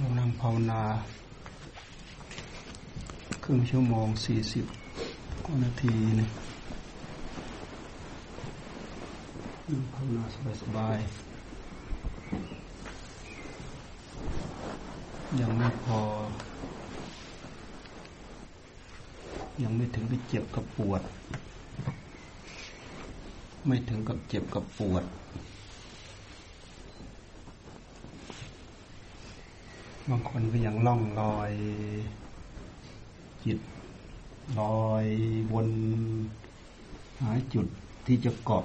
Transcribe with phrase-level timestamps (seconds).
[0.00, 0.82] รานั่งภาวนา
[3.44, 4.64] ครึ่งชั่วโมงสี่สิบ
[5.44, 6.26] กว่านาทีนี่
[9.70, 10.22] นั่งภาวนา
[10.62, 11.30] สบายๆ
[15.40, 16.00] ยังไม่พอ
[19.62, 21.02] ยังไม่ถึงกับเจ็บกับปวด
[23.66, 25.04] ไม่ถึงกับเจ็บกับปวด
[30.10, 31.52] บางคนก็ยังล่องลอย
[33.44, 33.58] จิต
[34.60, 35.06] ลอย
[35.52, 35.68] วน
[37.20, 37.66] หาจุด
[38.06, 38.64] ที่จะเกาะ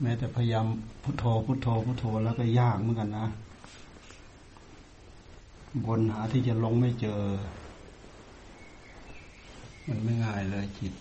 [0.00, 0.66] แม้แต่พยายาม
[1.02, 3.26] พุทโธพุทโธพุทโธแล้วก็ยากเหมือนกันนะ
[5.86, 7.20] วนหาที่จะลงไม่เจอ
[9.88, 10.92] มันไม่ง่ายเลยจิต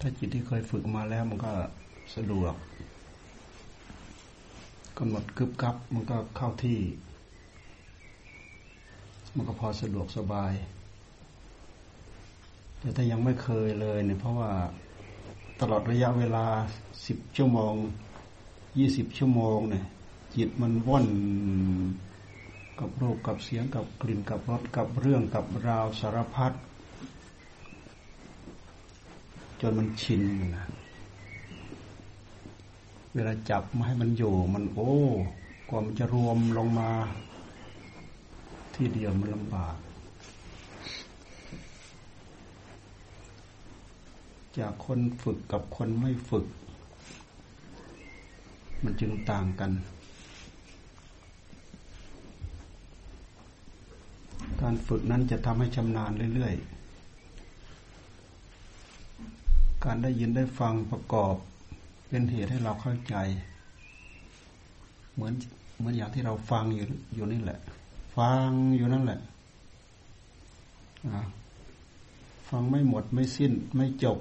[0.00, 1.50] ถ้าจิตที่เคยฝึกมาแล้วมันก็
[2.16, 2.54] สะดวก
[5.02, 6.80] กำหนดกึบกับ มันก็เข้าที่
[9.34, 10.52] มันก็พอสะดวกสบาย
[12.78, 14.50] แต่ถ้ายังไม่เคยเลยเนี่ยเพราะว่า
[15.60, 16.46] ตลอดระยะเวลา
[17.06, 17.74] สิบชั่วโมง
[18.78, 19.84] ยี่สิบชั่วโมงเนี่ย
[20.34, 21.06] จิตมันว่อน
[22.80, 26.52] กับรูปกับเสียงกับกลิ่นกับรสกับเรื่องกับราวสารพัด
[29.60, 30.22] จนมันชิน
[30.56, 30.66] นะ
[33.14, 34.92] เวลาจับมาให้มันอยู่ มันโอ้
[35.68, 36.90] กว่ามันจะรวมลงมา
[38.74, 39.76] ที่เดียวมันลำบาก
[44.58, 46.46] จากคนฝึกกับคนไม่ฝึก
[48.82, 49.72] มันจึงต่างกัน
[54.60, 61.36] การฝึกนั้นจะทำให้ชำนาญเรื่อยๆ การได้ยินได้ฟังประกอบ
[62.10, 63.16] เป็นเหตุให้เราเข้าใจ
[65.14, 65.34] เหมือน
[65.78, 67.58] เหมือนอย่างที่เราฟังอยู่อยู่นี่แหละ
[68.16, 69.20] ฟังอยู่นั่นแหละ
[72.48, 74.18] ฟังไม่หมดไม่สิ้นไม่จบ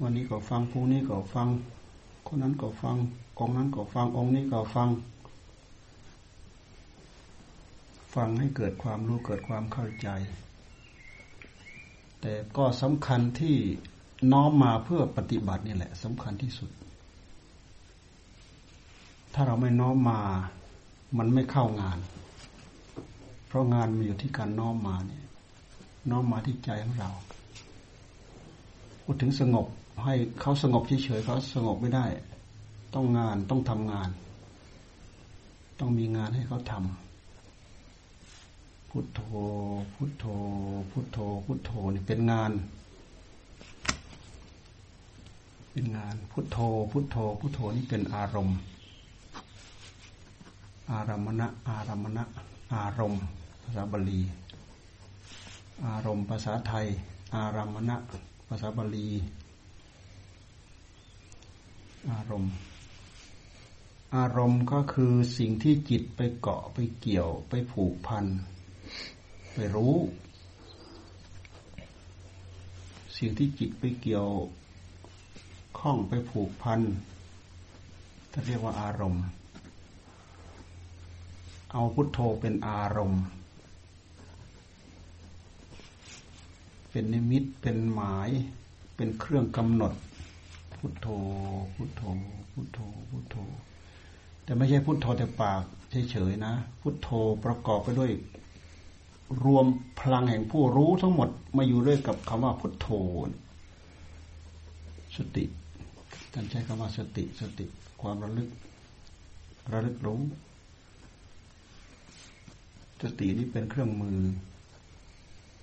[0.00, 1.48] วันนี้ก็ฟังพรุ่งนี้ก็ฟัง
[2.26, 2.96] คนนั้นก็ฟัง
[3.38, 4.88] องนั้นก็ฟังองค์นี้ก็ฟัง
[8.14, 10.08] ฟังให้เกิดความรู้เกิดความเข้าใจ
[12.20, 13.56] แต่ก็สำคัญที่
[14.32, 16.70] น้อมมาเพื่อปฏิบัตินี่แหละสำคัญที่สุด
[19.34, 20.20] ถ้าเราไม่น้อมมา
[21.18, 21.98] มันไม่เข้างาน
[23.46, 25.24] เพราะงานมันอยู่ที่การน้อมมาเนี่ย
[26.10, 27.10] น้อมมาที่ใจของเรา
[29.02, 29.66] พูดถึงสงบ
[30.04, 32.06] ให้เขาสงบเฉยๆเขาสงบไม่ได้
[32.94, 34.08] ต้องงานต้องทำงาน
[35.80, 39.20] ต้องมีงานให้เขาทำพุทโธ
[39.94, 40.24] พุทโธ
[40.90, 42.50] พุทโธ พุทโธนี่เป็นงาน
[45.78, 46.58] เป็นงานพุทโธ
[46.92, 48.58] พุทโธ พุทโธนี่เป็นอารมณ์
[50.90, 52.24] อารมณะ อารมณะ
[52.74, 53.22] อารมณ์
[53.62, 54.20] ภาษาบาลี
[55.86, 56.86] อารมณ์ภาษาไทย
[57.34, 57.96] อารมณะ
[58.48, 59.08] ภาษาบาลี
[62.10, 62.52] อารมณ์
[64.16, 68.26] อารมณ์ก็คือสิ่งที่จิตไปเกาะไปเกี่ยวไปผูกพัน
[69.54, 69.96] ไปรู้
[73.18, 74.28] สิ่งที่จิตไปเกี่ยว
[75.88, 76.80] ข้องไปผูกพัน
[78.32, 79.24] ถ้าเรียกว่าอารมณ์
[81.72, 83.22] เอาพุทโธเป็นอารมณ์
[86.90, 88.30] เป็นนิมิตเป็นหมาย
[88.96, 89.92] เป็นเครื่องกำหนด
[90.74, 91.08] พุทโธ
[91.74, 92.02] พุทโธ
[92.52, 92.78] พุทโธ
[93.10, 93.36] พุทโธ
[94.44, 95.62] แต่ไม่ใช่พุทโธแต่ปาก
[96.10, 97.08] เฉยๆนะ พุทโธ
[97.44, 98.10] ประกอบไปด้วย
[99.44, 99.66] รวม
[100.00, 102.88] พลังแห่งผู้รู้ทั้งหมดมาอยู่ด้วยกับคำว่าพุทโธ
[105.18, 105.46] สติ
[106.38, 107.66] ท่านใช้คำว่าสติสติ
[108.00, 108.50] ความระลึก
[109.72, 110.20] ระลึกรู้
[113.02, 114.18] สตินี้เป็นเครื่องมือ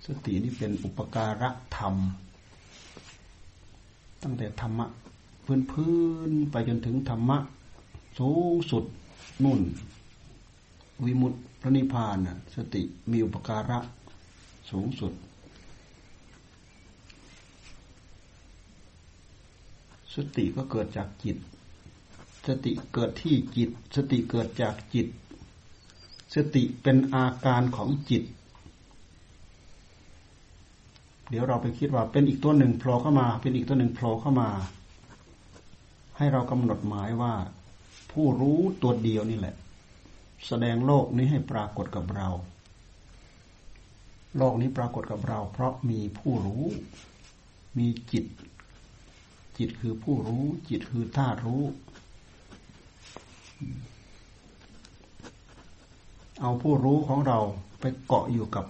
[0.07, 1.95] สตินี้เป็นอุปการะธรรม
[4.23, 4.85] ตั้งแต่ธรรมะ
[5.45, 5.95] พื้นพื้
[6.29, 7.37] นไปจนถึงธรรมะ
[8.19, 8.83] สูงสุด
[9.43, 9.59] นุ่น
[11.05, 12.17] วิมุตติพระนิพพาน
[12.55, 12.81] สติ
[13.11, 13.79] มีอุปการะ
[14.71, 15.13] สูงสุด
[20.15, 21.37] สติก็เกิดจากจิต
[22.47, 25.07] สติเกิดที่จิต สติเกิดจากจิต
[26.35, 28.23] สติเป็นอาการของจิต
[31.29, 34.49] เดี๋ยวเราไปคิดว่าเป็นอีกตัวหนึ่งโผล่เข้ามา เป็นอีกตัวหนึ่งโผล่เข้ามา
[36.17, 37.33] ให้เรากำหนดหมายว่า
[38.11, 39.55] ผู้รู้ตัวเดียวนี่แหละ
[40.47, 42.29] แสดงโลกนี้ให้ปรากฏกับเรา
[44.37, 46.63] โลกนี้ปรากฏกับเรา เพราะมีผู้รู้
[47.77, 48.25] มีจิต
[49.57, 51.63] จิตคือผู้รู้ จิตคือธาตุรู้
[56.41, 57.39] เอาผู้รู้ของเรา
[57.79, 58.65] ไปเกาะอยู่กับ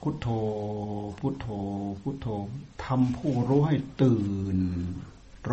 [0.00, 0.28] พุทโธ
[1.18, 1.46] พุทโธ
[2.02, 2.26] พุทโธ
[2.84, 4.24] ทำผู้รู้ให้ตื่
[4.56, 4.58] น
[5.44, 5.52] โร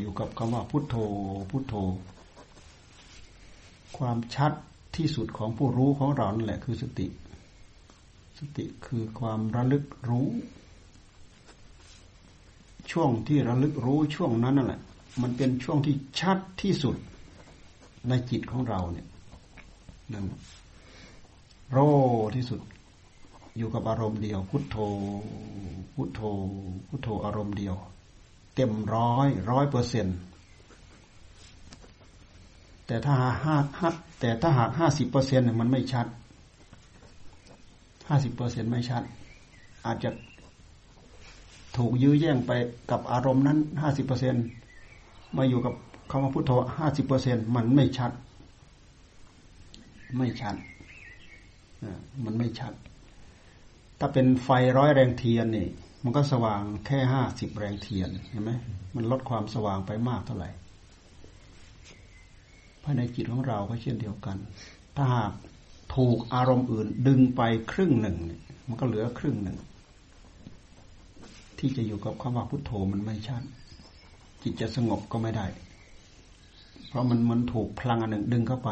[0.00, 0.96] อยู่กับคำว่าพุทโธ
[1.50, 1.74] พุทโธ
[3.96, 4.52] ความชัด
[4.96, 7.06] ที่สุดของผู้รู้ของเรานั่นแหละคือสติ
[8.38, 10.28] สติคือความระลึกรู้
[12.92, 14.80] ช่วงที่ระลึกรู้ช่วงนั้นนั่นแหละ
[15.22, 16.96] มันเป็นช่วงที่ชัดที่สุด
[18.08, 19.06] ในจิตของเราเนี่ย
[20.12, 20.24] นั่น
[21.70, 21.78] โร
[22.34, 22.60] ที่สุด
[23.56, 24.76] อยู่กับอารมณ์เดียว พุทโธ
[25.94, 26.20] พุทโธ
[26.88, 27.74] พุทโธอารมณ์เดียว
[28.54, 30.16] เต็มร้อยร้อยเปอร์เซ็นต์
[32.86, 33.14] แต่ถ้า
[33.44, 33.88] ห้าห้า
[34.20, 36.06] แต่ถ้าหากห้าสิบเปอร์เซ็นต์มันไม่ชัด
[38.08, 39.02] ห้าสิบเปอร์เซ็นต์ไม่ชัด
[39.86, 40.10] อาจจะ
[41.76, 42.52] ถูกยื้อแย่งไป
[42.90, 44.46] กับอารมณ์นั้นห้าสิบเปอร์เซ็นต์
[45.36, 45.74] มาอยู่กับ
[46.10, 48.12] คำว่าพุทโธห้าสิบเปอร์เซ็นต์มันไม่ชัด
[50.18, 50.56] ไม่ชัด
[52.24, 52.72] มันไม่ชัด
[53.98, 54.48] ถ้าเป็นไฟ
[54.78, 55.68] ร้อยแรงเทียนนี่
[56.02, 58.50] มันก็สว่างแค่ห้าสิบแรงเทียนเห็นไหม
[58.94, 60.50] มันลดความสว่างไปมากเท่าไหร่
[62.82, 64.36] ภายในจิตของเราก็เช่นเดียวกัน
[64.96, 65.32] ถ้าหาก
[65.96, 67.42] ถูกอารมณ์อื่นดึงไป
[67.72, 68.16] ครึ่งหนึ่ง
[68.68, 69.56] มันก็เหลือครึ่งหนึ่ง
[71.66, 73.42] ที่จะอยู่กับคำว่าพุทโธมันไม่ชัด
[74.42, 75.46] จิตจะสงบก็ไม่ได้
[76.88, 78.70] เพราะมันมันถูกพลังอันหนึ่งดึงเข้าไป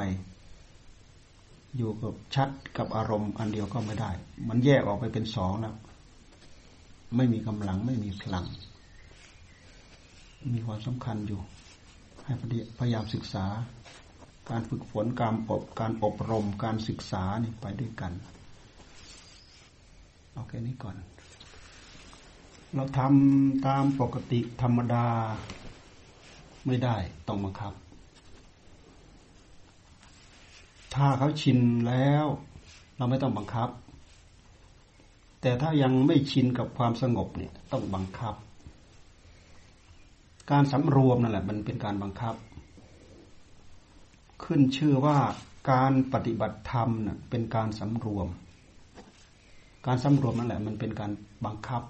[1.76, 4.10] อยู่กับชัดกับอารมณ์อันเดียวก็ไม่ได้
[4.48, 5.74] มันแยกออกไปเป็นสองแล้ว
[7.16, 8.44] ไม่มีกำลังไม่มีพลัง
[10.54, 11.40] มีความสำคัญอยู่
[12.24, 12.32] ให้
[12.78, 13.46] พยายามศึกษา
[14.50, 18.12] การฝึกฝนการอบการอบรมการศึกษานี่ไปด้วยกัน
[20.32, 20.96] เอาแค่นี้ก่อน
[22.76, 25.06] เราทำตามปกติธรรมดา
[26.66, 26.96] ไม่ได้
[27.28, 27.72] ต้องบังคับ
[30.94, 31.58] ถ้าเขาชิน
[31.88, 32.26] แล้ว
[32.96, 33.68] เราไม่ต้องบังคับ
[35.40, 38.34] แต่ถ้ายังไม่ชินกับความสงบเนี่ยต้องบังคับ
[40.50, 42.34] การสำรวมนั่นแหละ มันเป็นการบังคับ
[44.44, 45.18] ขึ้นชื่อว่า
[45.70, 48.28] การปฏิบัติธรรมเน่ะเป็นการสำรวม
[49.86, 51.10] การสำรวมนั่นแหละ มันเป็นการ
[51.46, 51.82] บังคับ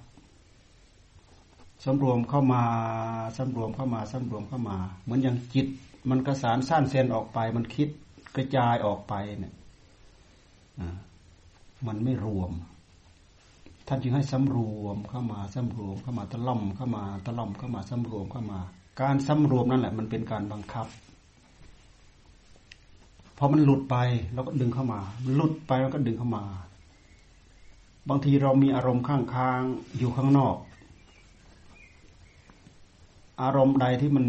[1.85, 2.63] สำรวมเข้ามา
[3.37, 5.67] สำรวมเข้ามาสำรวมเข้ามา เหมือนอย่างจิต
[6.11, 7.89] มันกระสานสั้นเซนออกไป มันคิด
[8.37, 9.55] กระจายออกไปเนี่ย
[11.87, 12.53] มันไม่รวม
[13.87, 18.61] ท่านจึงให้สำรวมเข้ามาสำรวมเข้ามาตะล่อมเข้ามาตะล่อมเข้ามาสำรวมเข้ามา
[19.01, 20.87] การสำรวมนั่นแหละ มันเป็นการบังคับ
[23.39, 23.97] พอมันหลุดไป
[24.35, 26.45] เราก็ดึงเข้ามามันหลุดไปเราก็ดึงเข้ามา
[28.09, 30.57] บางทีเรามีอารมณ์ข้างๆอยู่ข้างนอก
[33.41, 34.27] อารมณ์ใดที่มัน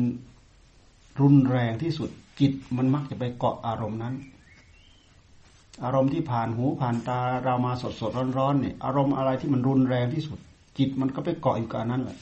[1.22, 2.10] รุนแรงที่สุด
[2.40, 4.16] จิตมันมักจะไปเกาะอารมณ์นั้น
[5.84, 10.40] อารมณ์ที่ผ่านหูผ่านตาเรามาสดสดร้อนๆเนี่ยอารมณ์อะไรที่มันรุนแรงที่สุด
[10.78, 12.18] จิตมันก็ไปเกาะอยู่กับนั้นแหละ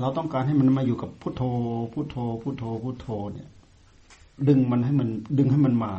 [0.00, 1.42] เราต้องการให้มันมาอยู่กับพุทโธ
[1.92, 3.48] พุทโธพุทโธพุทโธเนี่ย
[4.48, 5.08] ดึงมันให้มัน
[5.38, 5.92] ดึงให้มันมา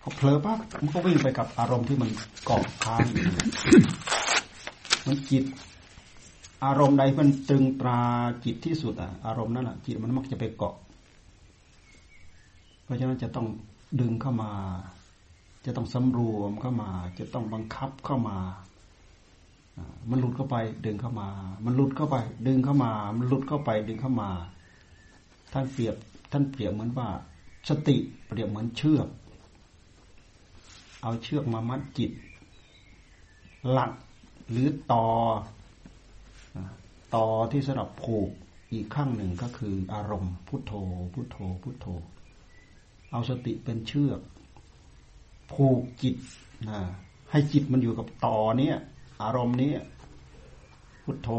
[0.00, 2.10] พอเผลอปั๊บมันก็วิ่งไปกับอารมณ์ที่มัน
[2.44, 3.04] เกาะค้าง
[5.06, 5.44] มันจิต
[6.64, 8.00] อารมณ์ใดมันตึงตรา
[8.44, 10.74] จิตที่สุดอะ อารมณ์นั้นอะ จิตมันมักจะไปเกาะ
[12.82, 13.46] เพราะฉะนั้นจะต้อง
[14.00, 14.52] ดึงเข้ามา
[15.64, 18.38] จะต้องสำรวมเข้ามา จะต้องบังคับเข้ามา
[20.10, 21.28] มันหลุดเข้าไป ดึงเข้ามา
[21.64, 22.16] มันหลุดเข้าไป
[22.46, 24.30] ดึงเข้ามา มันหลุดเข้าไป ดึงเข้ามา
[25.52, 25.96] ท่านเปรียบ
[26.32, 27.08] ท่านเปรียบเหมือนว่า
[27.68, 29.08] สติเปรียบเหมือนเชือก
[31.02, 32.12] เอาเชือกมามัดจิต
[33.70, 33.92] หลัก
[34.50, 35.06] หรือต่อ
[37.14, 38.30] ต่อที่สำหรับผูก
[38.72, 40.72] อีกข้างหนึ่งก็คืออารมณ์พุทโธ
[41.14, 41.86] พุทโธ พุทโธ
[43.10, 44.20] เอาสติเป็นเชือก
[45.52, 46.16] ผูกจิต
[46.68, 46.80] นะ
[47.30, 48.76] ให้จิตมันอยู่กับต่อเนี้ย
[49.22, 49.72] อารมณ์นี้
[51.04, 51.30] พุทโธ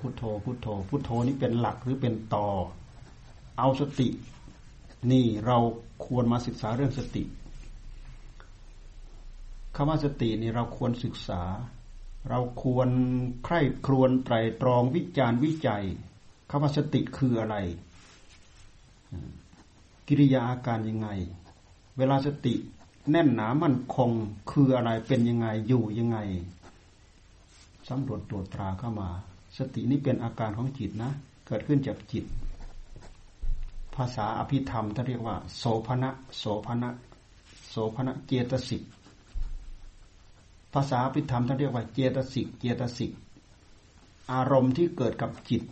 [0.00, 2.48] พุทโธ พุทโธ พุทโธนี้เป็นหลักหรือเป็นต่อ
[3.58, 4.08] เอาสติ
[5.12, 5.58] นี่เรา
[6.06, 7.24] ควรมาศึกษาเรื่องสติ
[9.74, 11.42] คำว่าสตินี่เราควรศึกษา
[12.28, 12.88] เราควร
[13.44, 15.84] ใคร่ครวญไตรตรองวิจารณ์วิจัย
[16.50, 17.56] คำว่าสติคืออะไร
[20.08, 21.08] กิริยาอาการยังไง
[21.98, 22.54] เวลาสติ
[23.10, 24.10] แน่นหนามั่นคง
[24.50, 26.18] คืออะไรเป็นยังไงอยู่ยังไง
[27.88, 29.08] สำรวจตรวจตราเข้ามา
[29.58, 31.10] สตินี้เป็นอาการของจิตนะ
[31.46, 32.24] เกิดขึ้นจากจิต
[33.94, 36.90] ภาษาอภิธรรมท่านเรียกว่า โสภณะโสภณะ
[37.70, 38.82] โสภณะเจตสิก
[40.74, 43.12] ภาษาอภิธรรมท่านเรียกว่าเจตสิก เจตสิก
[44.32, 45.62] อารมณ์ที่เกิดกับจิต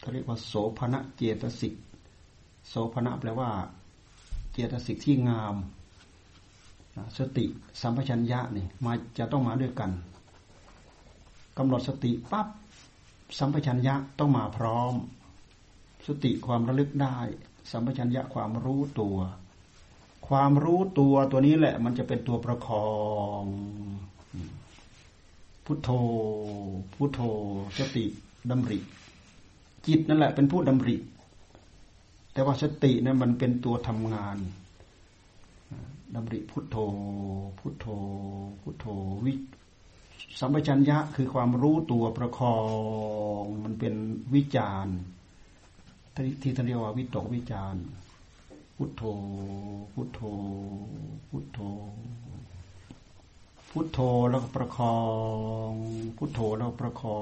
[0.00, 1.74] ท่านเรียกว่าโสภณะเจตสิก
[2.68, 3.50] โสภณะแปลว่า
[4.52, 5.56] เจตสิกที่งาม
[7.18, 7.44] สติ
[7.80, 9.90] สัมปชัญญะนี่มาจะต้องมาด้วยกัน
[11.58, 12.48] กำหนดสติปั๊บ
[13.38, 14.94] สัมปชัญญะต้องมาพร้อม
[16.06, 17.18] สติความระลึกได้
[17.70, 19.18] สัมปชัญญะความรู้ตัว
[20.28, 22.88] ความรู้ตัวตัวนี้แหละ มันจะเป็นตัวประคอ
[23.40, 23.42] ง
[25.64, 25.90] พุทโธ
[26.96, 27.20] พุทโธ
[27.78, 28.04] สติ
[28.50, 28.78] ดำริ
[29.86, 30.96] จิตนั่นแหละเป็นผู้ดำริ
[32.32, 34.36] แต่ว่าสตินั้นมันเป็นตัวทำงาน
[36.14, 36.76] ดำริพุทโธ
[37.58, 37.86] พุทโธ
[38.62, 38.86] พุทโธ
[39.24, 39.34] วิ
[40.38, 42.58] สัมปชัญญะคือความรู้ตัวประคอ
[43.42, 43.94] งมันเป็น
[44.34, 44.86] วิจาร
[46.42, 47.74] ที่ท่านเรียกว่าวิตกวิจาร
[48.80, 49.04] พุทโธ
[49.94, 50.20] พุทโธ
[51.28, 51.60] พุทโธ
[53.70, 53.98] พุทโธ
[54.30, 54.98] แล้วก็ประคอ
[55.70, 55.72] ง
[56.18, 57.20] พุทโธแล้วประคอ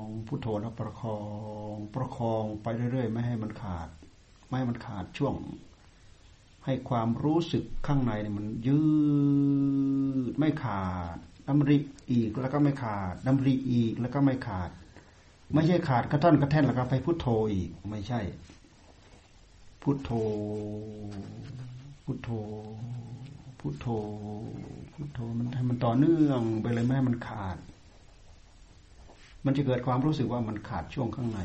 [0.00, 1.18] ง พุทโธแล้วประคอ
[1.72, 3.88] ง ประคองไปเรื่อยๆ ไม่ให้มันขาด
[4.46, 5.34] ไม่ให้มันขาดช่วง
[6.64, 8.82] ให้ความรู้สึกข้างในเนี่ยมันยื
[10.30, 11.16] ดไม่ขาด
[11.48, 11.78] ดำริ
[12.10, 14.70] อีกแล้วก็ไม่ขาดดำริอีกแล้วก็ไม่ขาด
[15.54, 18.20] ไม่ใช่ขาดกระท่อนกระแท่นแล้วก็ไปพุทโธอีกไม่ใช่
[19.82, 20.10] พุทโธ
[22.04, 22.30] พุทโธ
[23.60, 23.86] พุทโธ
[24.92, 27.56] พุทโธ มันให้มันต่อเนื่องไปเลยไม่ให้มันขาด
[29.44, 31.40] มันจะเกิดความรู้สึกว่ามันขาดช่วงข้างใน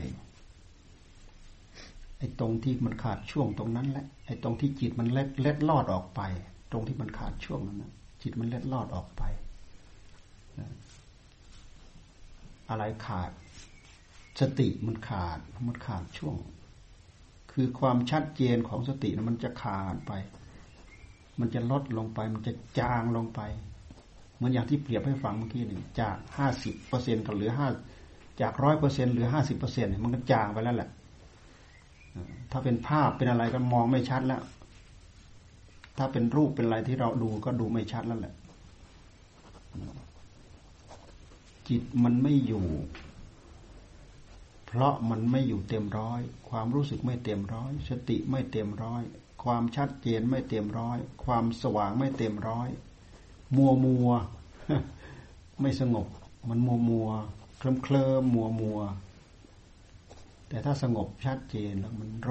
[2.18, 6.22] ไอ้ตรงที่มันขาดช่วงตรงนั้นแหละ ไอ้ตรงที่จิตมันเล็ดเล็ดลอดออกไป
[6.72, 7.84] ตรงที่มันขาดช่วงนั้น
[8.22, 9.24] จิตมันเล็ดลอดออกไป
[12.70, 13.32] อะไรขาด
[14.40, 16.36] สติมันขาด มันขาดช่วง
[17.60, 20.12] คือความชัดเจนของสตินะมันจะขาดไป
[21.40, 23.42] มันจะลดลงไป มันจะจางลงไป
[24.36, 27.68] เหมือนอย่างที่เปรียบให้ฟังเมื่อกี้นี่จากห้าสิบเปอร์เซ็นกับเหลือห้า
[28.42, 30.90] จากร้อยเปอร์เซ็นเหลือห้าสิบเปอร์เซ็นมันก็จางไปแล้วแหละ
[32.52, 34.42] ถ้าเป็นภาพเป็นอะไรก็มองไม่ชัดแล้ว
[35.98, 38.34] ถ้าเป็นรูปเป็นอะไรที่เราดูก็ดูไม่ชัดแล้วแหละ
[41.68, 42.66] จิตมันไม่อยู่
[44.82, 49.04] ราะมันไม่อยู่เต็มร้อย ความรู้สึกไม่เต็มร้อย สติไม่เต็มร้อย
[49.44, 52.70] ความชัดเจนไม่เต็มร้อย ความสว่างไม่เต็มร้อย
[53.56, 54.10] มัวมัว
[55.62, 56.08] ไม่สงบ
[56.50, 57.10] มันมัวมัว
[57.58, 58.80] เคลิ้มเคลิ้มมัวมัว
[60.48, 62.30] แต่ถ้าสงบชัดเจนแล้วมันโร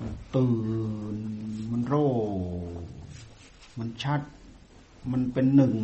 [0.00, 0.58] มันตื่
[1.14, 1.16] น
[1.70, 1.94] มันโร
[3.78, 4.20] มันชัด
[5.12, 5.74] มันเป็นหนึ่ง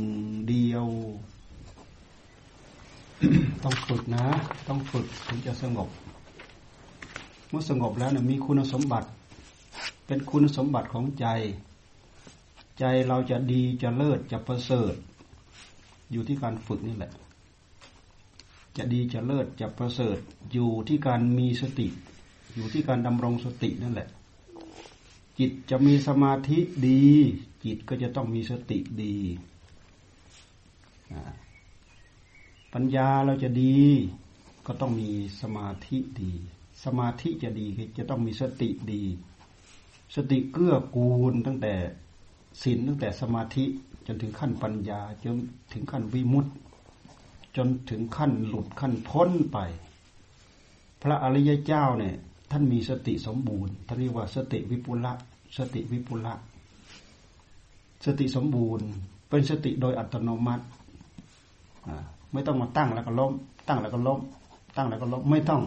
[0.48, 0.86] เดียว
[3.64, 4.24] ต้องฝึกนะ
[4.68, 5.88] ต้องฝึกถึงจะสงบ
[7.48, 9.08] เมื่อสงบแล้วนี่ยมีคุณสมบัติ
[10.06, 11.26] เป็นคุณสมบัติของใจ
[12.78, 14.94] ใจเราจะดีจะเลิศจะประเสริฐ
[16.12, 17.12] อยู่ที่การฝึกนี่แหละ
[18.76, 20.18] จะดีจะเลิศจะประเสริฐ
[20.52, 21.86] อยู่ที่การมีสติ
[22.54, 24.08] อยู่ที่การดำรงสตินั่นแหละ
[25.38, 26.58] จิตจะมีสมาธิ
[26.88, 27.08] ดี
[27.64, 29.16] จิตก็จะต้องมีสติดี
[32.74, 33.78] ปัญญาเราจะดี
[34.66, 35.10] ก็ต้องมี
[35.40, 36.32] สมาธิดี
[36.84, 37.66] สมาธิจะดี
[37.98, 39.02] จะต้องมีสติดี
[40.14, 41.74] สติเกื้อกูลตั้งแต่
[42.62, 43.64] ศีลตั้งแต่สมาธิ
[44.06, 45.36] จนถึงขั้นปัญญาจน
[45.72, 46.52] ถึงขั้นวิมุตติ
[47.56, 49.58] จนถึงขั้นหลุดขั้นพ้นไป
[51.02, 52.14] พระอริยเจ้าเนี่ย
[52.50, 55.12] ท่านมีสติสมบูรณ์ท่านเรียกว่าสติวิปุละ
[55.56, 56.34] สติวิปุละ
[58.04, 58.86] สติสมบูรณ์
[59.28, 60.64] เป็นสติโดยอัตโนมัติ
[62.32, 63.32] ไม่ต้องมาตั้งแล้วก็ล้ม
[63.68, 64.20] ตั้งแล้วก็ล้ม
[64.76, 65.62] ตั้งแล้วก็ล้มไม่ต้อง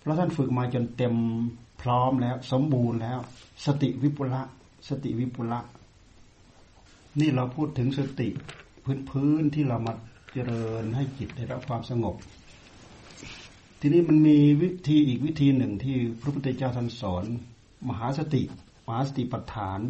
[0.00, 1.14] เพราะท่านฝึกมาจนเต็ม
[1.82, 3.18] พร้อมแล้ว สมบูรณ์แล้ว
[3.64, 4.42] สติวิปุละ
[4.88, 5.60] สติวิปุละ
[7.20, 8.28] นี่เราพูดถึงสติ
[8.84, 9.94] พื้นพื้นที่เรามา
[10.32, 12.16] เจริญให้จิตได้รับความสงบ
[13.80, 17.24] ทีนี้มันมีวิธีอีกวิธีหนึ่งที่พระพุทธเจ้าท่านสอน
[17.88, 18.42] มหาสติ
[18.86, 19.80] มหาสติปัฏฐาน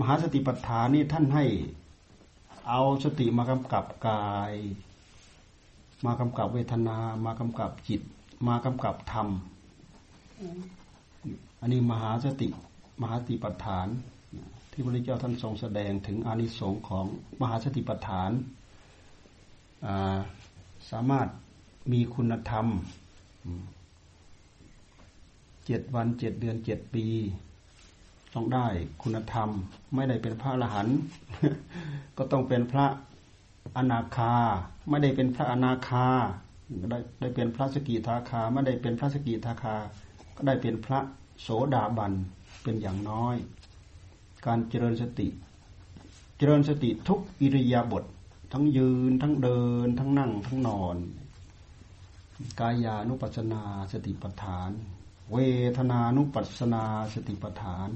[0.00, 1.44] มหาสติปัฏฐานนี่ท่านให้
[2.68, 4.54] เอาสติมากำกับกาย
[6.04, 8.02] มากำกับเวทนา มากำกับจิต
[8.46, 9.28] มากำกับธรรม
[11.60, 12.48] อันนี้มหาสติ
[13.00, 13.86] มหาสติปัฏฐาน
[14.70, 17.06] ที่พระเจ้าท่านทรงแสดงถึงอานิสงส์ของ
[17.40, 18.30] มหาสติปัฏฐาน
[20.90, 21.28] สามารถ
[21.92, 22.66] มีคุณธรรม
[25.66, 27.06] เจ็ดวันเจ็ดเดือนเจ็ดปี
[28.34, 28.66] ต้องได้
[29.02, 29.48] คุณธรรม
[29.94, 30.96] ไม่ได้เป็นพระอรหันต์
[32.18, 32.86] ก็ต้องเป็นพระ
[33.76, 34.34] อนาคา
[34.88, 36.06] ไม่ได้เป็นพระอนาคา
[36.90, 39.76] ได้ได้เป็นพระสกิทาคา ไม่ได้เป็นพระสกิทาคา
[40.36, 40.98] ก็ได้เป็นพระ
[41.40, 42.12] โสดาบัน
[42.62, 43.36] เป็นอย่างน้อย
[44.46, 45.28] การเจริญสติ
[46.36, 48.04] เจริญสติทุกอิริยาบถ
[48.52, 50.96] ทั้งยืนทั้งเดิน ทั้งนั่งทั้งนอน
[52.60, 53.62] กายานุปัสนา
[53.92, 54.70] สติปัฏฐาน
[55.32, 55.36] เว
[55.76, 57.88] ทนานุปัสนาสติปัฏฐาน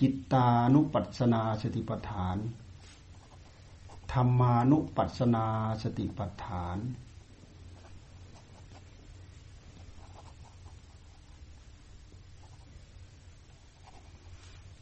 [0.00, 2.36] จิตตานุปัสนาสติปัฏฐาน
[4.12, 5.46] ธรรมานุปัสนา
[5.82, 6.78] สติปัฏฐาน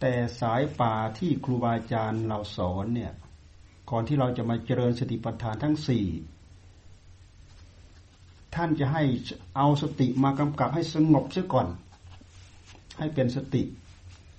[0.01, 3.13] แต่สายป่าที่ครูบาอาจารย์เราสอนเนี่ย
[3.91, 6.07] ก่อนที่เราจะมาเจริญสติปัฏฐานทั้งสี่
[8.55, 9.03] ท่านจะให้
[9.57, 11.69] เอาสติมากำกับให้สงบเสียก่อน
[12.99, 13.63] ให้เป็นสติ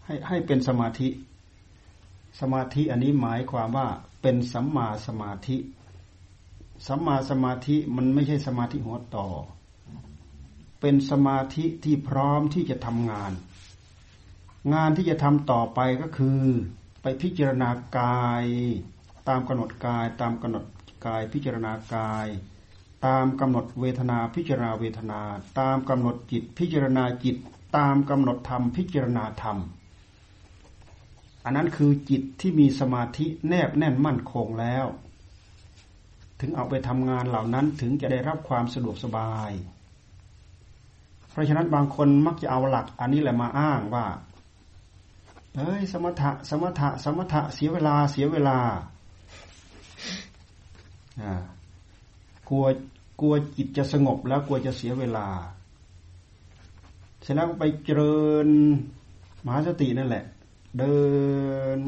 [0.10, 1.10] ให้ให้เป็นสมาธิ
[2.40, 3.88] สมาธิอันนี้หมายความว่า
[4.22, 5.58] เป็นสัมมาสมาธิ
[6.88, 9.28] สัมมาสมาธิมันไม่ใช่สมาธิหัวต่อ
[10.82, 13.32] เป็นสมาธิที่พร้อมที่จะทำงาน
[14.74, 16.42] งานที่จะทำต่อไปก็คือ
[17.02, 18.46] ไปพิจารณากาย
[19.28, 20.66] ตามกำหนดกาย ตามกำหนด
[21.06, 22.28] กายพิจารณากาย
[23.06, 25.22] ตามกำหนดเวทนาพิจารณาเวทนา
[25.60, 27.36] ตามกำหนดจิตพิจารณาจิต
[27.78, 29.60] ตามกำหนดธรรมพิจารณาธรรม
[31.50, 34.86] อันนั้นคือจิตที่มีสมาธิแนบแน่นมั่นคงแล้ว
[36.40, 39.52] ถึงเอาไปทำงานเหล่านั้นถึงจะได้รับความสะดวกสบาย
[41.32, 44.06] เพราะฉะนั้นบางคนมักจะเอาหลัก อันนี้แหละมาอ้างว่า
[45.56, 48.60] เฮ้ยสมถะสมถะสมถะเสียเวลาเสียเวลา
[52.50, 52.66] กลัว
[53.22, 55.28] กลัวจิตจะสงบแล้วกลัวจะเสียเวลา
[57.22, 58.48] เสร็จแล้วไปเจริญ
[59.46, 60.26] มหาสตินั่นแหละ
[60.78, 61.00] เดิ
[61.78, 61.80] น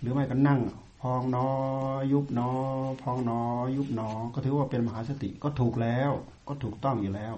[0.00, 0.60] หรือไม่ก็นั่ง
[1.00, 1.48] พองนอ
[2.12, 2.50] ยุบนอ
[3.02, 3.40] พองนอ
[3.76, 6.10] ยุบนอ ก็ถือว่าเป็นมหาสติก็ถูกแล้ว
[6.48, 7.34] ก็ถูกต้องอยู่แล้ว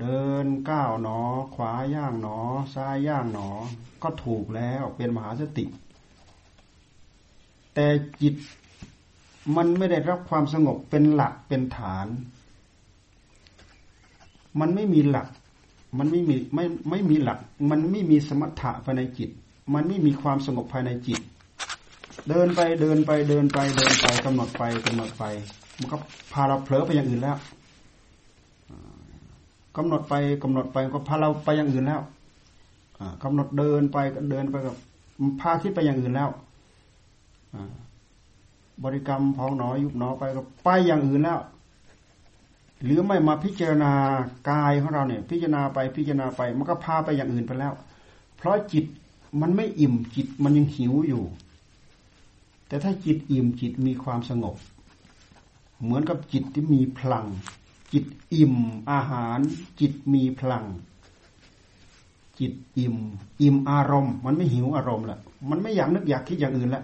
[0.00, 1.20] เดินก้าวหนอ
[1.54, 2.38] ขวาย่างหนอ
[2.74, 3.48] ซ้ายย่างหนอ
[4.02, 5.64] ก็ถูกแล้วเป็นมหาสติ
[7.74, 7.86] แต่
[8.20, 8.34] จิต
[9.56, 12.06] มันไม่ได้รับความสงบเป็นหลักเป็นฐาน
[14.60, 15.26] มันไม่มีหลัก
[15.98, 17.38] มันไม่มีไม่ไม่มีหลัก
[17.70, 19.30] มันไม่มีสมถะภายในจิต
[19.74, 21.20] มันไม่มีความสงบภายในจิต
[22.28, 25.24] เดินไปเดินไปเดินไปเดินไปกำหนดไปกำหนดไป
[25.78, 25.96] มันก็
[26.32, 27.36] พาเราเผลอไปอย่างอื่นแล้ว
[29.76, 32.02] กำหนดไปกำหนดไปก็พาเราไปอย่างอื่นแล้ว
[33.22, 34.76] กำหนดเดินไปก็เดินไปกับ
[35.40, 36.30] พาคิดไปอย่างอื่นแล้ว
[38.84, 41.40] บริกรรมพองหนอยุบหนอไปก็ไปอย่างอื่นแล้ว
[42.82, 43.92] หรือไม่มาพิจารณา
[44.50, 47.72] กายของเราเนี่ย พิจารณาไปพิจารณาไป มันก็พาไปอย่างอื่นไปแล้ว
[48.36, 48.84] เพราะจิต
[49.40, 51.22] มันไม่อิ่มจิตมันยังหิวอยู่
[52.68, 54.56] แต่ถ้าจิตอิ่มจิตมีความสงบ
[55.82, 57.26] เหมือนกับจิตที่มีพลัง
[57.92, 58.54] จิตอิ่ม
[58.90, 59.38] อาหาร
[59.80, 60.64] จิตมีพลัง
[62.40, 62.96] จิตอิ่ม
[63.42, 65.18] อิ่มอารมณ์ มันไม่หิวอารมณ์ละ
[65.50, 66.82] มันไม่อยากนึกอยากคิดอย่างอื่นละ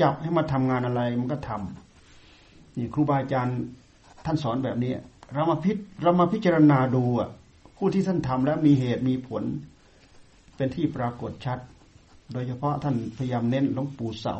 [0.00, 3.58] จับให้มาทำงานอะไรมันก็ทำนี่ครูบาอาจารย์
[4.24, 4.92] ท่านสอนแบบนี้
[5.34, 7.30] เรามาพิเรามาพิจารณาดูอะ
[7.76, 9.42] ผู้ที่ท่านทำแล้วมีเหตุมีผล
[10.56, 11.58] เป็นที่ปรากฏชัด
[12.32, 14.36] โดยเฉพาะท่านพยายามเน้นหลวงปู่เสา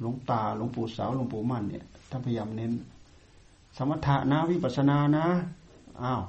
[0.00, 2.72] หลวงตาหลวงปู่เสาหลวงปู่มั่นเนี่ยท่านพยายามเน้น
[3.76, 5.26] สมถะนะวิปัสสนานะ
[6.02, 6.22] อ้าว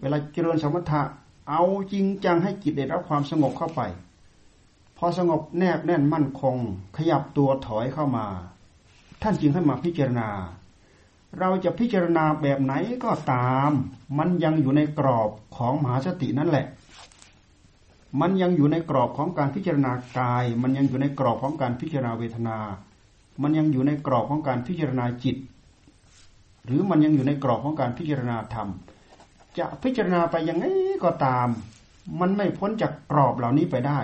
[0.00, 1.02] เวลาเจริญสมถะ
[1.50, 3.80] เอาจริงจังให้จิตได้รับความสงบเข้าไป
[4.96, 6.56] พอสงบแนบแน่นมั่นคง
[6.96, 8.26] ขยับตัวถอยเข้ามา
[9.22, 10.28] ท่านจึงให้มาพิจารณา
[11.38, 12.72] เราจะพิจารณาแบบไหน
[13.04, 13.70] ก็ตาม
[14.18, 16.66] มันยังอยู่ในกรอบของมหาสตินั่นแหละ
[18.20, 22.58] มันยังอยู่ในกรอบของการพิจารณากาย มันยังอยู่ในกรอบของการพิจารณาเวทนา
[23.42, 25.36] มันยังอยู่ในกรอบของการพิจารณาจิต
[26.66, 28.68] หรือมันยังอยู่ในกรอบของการพิจารณาธรรม
[29.58, 30.64] จะพิจารณาไปยังไง
[31.04, 31.48] ก็ตาม
[32.20, 34.00] มันไม่พ้นจากกรอบเหล่านี้ไปได้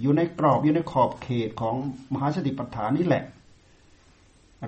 [0.00, 1.74] อยู่ในกรอบอยู่ในขอบเขตของ
[2.12, 3.22] มหาสติปัฏฐานนี่แหละ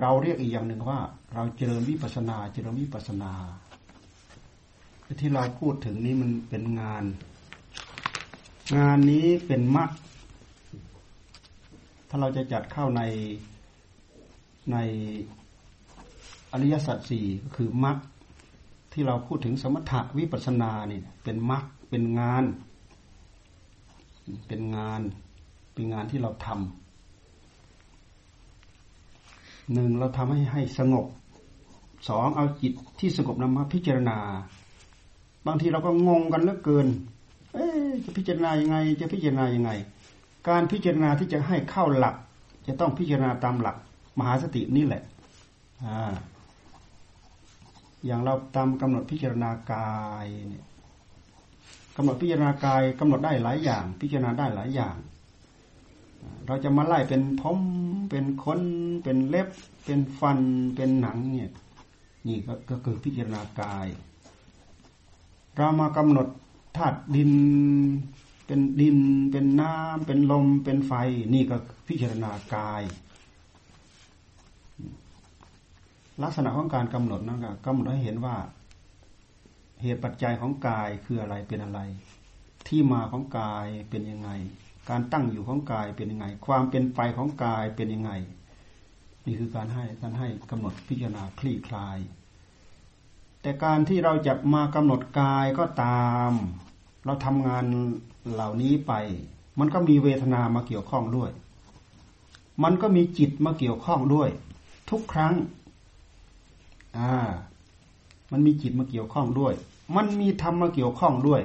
[0.01, 0.99] เราเรียกอีกอย่างหนึ่งว่า
[1.33, 3.31] เราเจริญวิปัสนา เจริญวิปัสนา
[5.21, 7.03] ที่เราพูดถึงนี้มันเป็นงาน
[8.77, 9.89] งานนี้เป็นมรรค
[12.09, 13.01] ถ้าเราจะจัดเข้าใน
[14.71, 14.77] ใน
[16.51, 17.97] อริยสัจสี่ก็คือมรรค
[18.93, 22.43] ที่เราพูดถึงสมถะวิปัสนาเนี่ยเป็นมรรคเป็นงาน
[24.47, 25.01] เป็นงาน
[25.73, 26.88] เป็นงานที่เราทำ
[29.73, 31.05] หนึ่งเราทำให้ให้สงบ
[32.07, 34.17] สองเอาจิตที่สงบนำมาพิจารณา
[35.47, 36.87] บางทีเราก็งงกันเหลือเกิน
[37.53, 37.67] เอ๊
[38.05, 39.71] จะพิจารณายังไง จะพิจารณายังไง
[40.49, 42.15] การพิจารณาที่จะให้เข้าหลัก
[42.67, 43.77] จะต้องพิจารณาตามหลัก
[44.17, 45.03] มหาสตินี่แหละ
[45.85, 46.13] อ่า
[48.05, 49.91] อย่างเราตามกำหนดพิจารณากา
[50.23, 50.65] ยเนี่ย
[51.95, 54.95] กำหนดพิจารณากายกำหนดได้หลายอย่าง พิจารณาได้หลายอย่าง
[56.45, 57.59] เราจะมาไล่เป็นผม
[58.09, 58.61] เป็นขน
[59.03, 59.47] เป็นเล็บ
[59.85, 60.39] เป็นฟัน
[60.75, 61.51] เป็นหนังเนี่ย
[62.27, 63.87] นี่ก็ก็คือพิจารณากาย
[65.55, 66.27] เรามากำหนด
[66.77, 67.31] ธาตุดิน
[68.45, 68.97] เป็นดิน
[69.31, 70.93] เป็นน้ำเป็นลม เป็นไฟ
[71.33, 72.83] นี่ก็พิจารณากาย
[76.23, 78.35] ลักษณะของการกำหนดนั่นก็กำหนดให้เห็นว่า
[79.81, 81.79] เหตุปัจจัยของกายคืออะไรเป็นอะไร
[82.67, 84.29] ที่มาของกายเป็นยังไง
[84.89, 88.11] การตั้งอยู่ของกายเป็นยังไง ความเป็นไปของกายเป็นยังไง
[89.25, 91.97] นี่คือการให้ท่านให้กำหนดพิจารณาคลี่คลาย
[93.41, 96.31] แต่การที่เราจะมากำหนดกายก็ตาม
[97.05, 97.65] เราทำงาน
[98.31, 98.93] เหล่านี้ไป
[99.59, 101.31] มันก็มีเวทนามาเกี่ยวข้องด้วย
[102.63, 104.29] มันก็มีจิตมาเกี่ยวข้องด้วย
[104.89, 105.33] ทุกครั้ง
[106.97, 107.13] อ่า
[108.31, 109.53] มันมีจิตมาเกี่ยวข้องด้วย
[109.95, 111.41] มันมีธรรมมาเกี่ยวข้องด้วย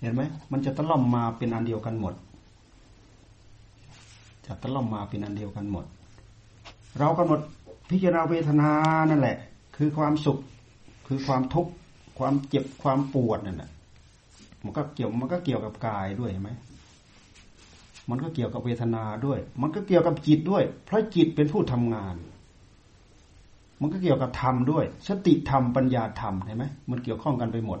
[0.00, 2.14] เห็นไหมมันจะตะล่อมมาเป็นอันเดียวกันหมด
[4.46, 5.84] จะตะล่อมมาเป็นอันเดียวกันหมด
[6.98, 7.40] เรากำหนด
[7.90, 8.70] พิจารณาเวทนา
[9.10, 9.36] นั่นแหละ
[9.76, 10.38] คือความสุข
[11.06, 11.72] คือความทุกข์
[12.18, 13.70] ความเจ็บความปวดนั่นแหละ
[14.64, 16.50] มันก็เกี่ยวมันก็เกี่ยวกับกายด้วยเห็นไหม
[18.10, 22.16] มันก็เกี่ยวกับเวทนาด้วย มันก็เกี่ยวกับจิตด้วย เพราะจิตเป็นผู้ทำงาน
[23.80, 27.78] มันก็เกี่ยวกับธรรมด้วย สติธรรมปัญญาธรรมเห็นไหมมันเกี่ยวข้องกันไปหมด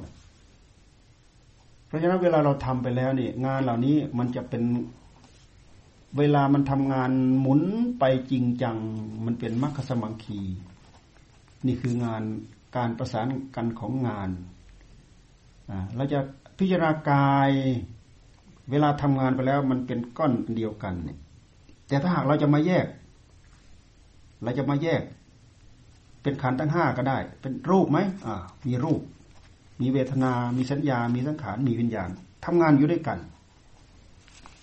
[1.90, 4.62] เพราะฉะนั้นเวลาเราทำไปแล้วนี่งานเหล่านี้มันจะเป็น
[6.18, 7.60] เวลามันทำงานหมุน
[7.98, 8.76] ไปจริงจัง
[9.24, 10.40] มันเป็นมรรคสมังคี
[11.66, 12.22] นี่คืองาน
[12.76, 13.26] การประสาน
[13.56, 14.30] กันของงาน
[15.96, 16.18] เราจะ
[16.58, 17.50] พิจารณากาย
[18.70, 21.18] เวลาทำงานไปแล้วมันเป็นก้อนเดียวกันเนี่ย
[21.88, 22.86] แต่ถ้าหากเราจะมาแยก
[24.42, 25.02] เราจะมาแยก
[26.22, 28.34] เป็นขันทั้งห้าก็ได้ เป็นรูปไหมอ่า
[28.66, 29.00] มีรูป
[29.80, 32.10] มีเวทนา มีสัญญา มีสังขาร มีวิญญาณ
[32.44, 33.18] ทำงานอยู่ด้วยกัน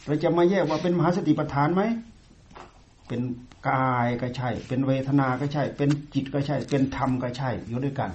[0.06, 1.82] เราจะมาแยกว่าเป็นมหาสติปัฏฐานไหม
[3.08, 3.22] เป็น
[3.70, 8.12] กายก็ใช่ เป็นเวทนาก็ใช่ เป็นจิตก็ใช่ เป็นธรรมก็ใช่ อยู่ด้วยกัน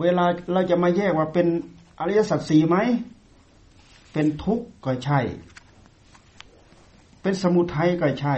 [0.00, 1.46] เวลาเราจะมาแยกว่าเป็น
[2.00, 2.76] อริยสัจสี่ไหม
[4.12, 5.20] เป็นทุกข์ก็ใช่
[7.22, 8.34] เป็นสมุทัยก็ใช่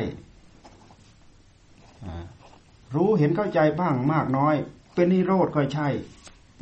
[2.94, 4.56] รู้เห็นเข้าใจบ้างมากน้อย
[4.94, 5.88] เป็นนิโรธก็ใช่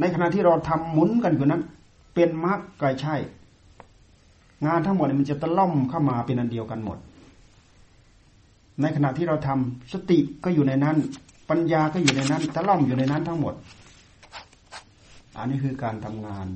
[0.01, 1.63] ในขณะที่เราทำหมุนกันอยู่นั้น
[2.15, 3.17] เป็นมรรคก็ใช่
[4.67, 6.99] งานทั้งหมดมันจะตะล่อมเข้ามาเป็นอันเดียวกันหมด
[8.81, 10.97] ในขณะที่เราทำสติก็อยู่ในนั้น
[11.51, 13.55] ปัญญาก็อยู่ในนั้นตะล่อมอยู่ในนั้นทั้งหมด
[15.37, 16.47] อันนี้คือการทำงาน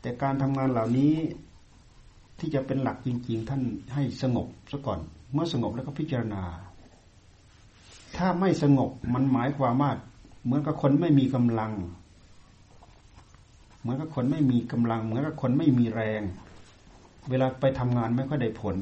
[0.00, 1.14] แต่การทำงานเหล่านี้
[2.38, 3.62] ที่จะเป็นหลักจริง ๆ ท่าน
[3.94, 5.00] ให้สงบซะก่อน
[5.32, 6.42] เมื่อสงบแล้วก็พิจารณา
[8.16, 9.90] ถ้าไม่สงบมันหมายความว่า
[10.44, 11.72] เหมือนกับคนไม่มีกำลัง
[13.80, 16.22] เหมือนกับคนไม่มีกำลัง เหมือนกับคนไม่มีแรง
[17.30, 18.76] เวลาไปทำงานไม่ค่อยได้ผล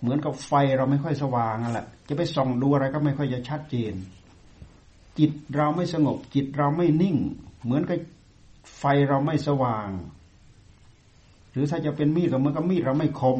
[0.00, 3.94] เหมือนกับไฟเราไม่ค่อยสว่างนั่นแหละจะไปส่องดูอะไรก็ไม่ค่อยจะชัดเจน
[5.18, 7.16] จิตเราไม่สงบ จิตเราไม่นิ่ง
[7.62, 7.98] เหมือนกับ
[8.78, 9.88] ไฟเราไม่สว่าง
[11.50, 13.38] หรือถ้าจะเป็นมีดก็เหมือนกับมีดเราไม่คม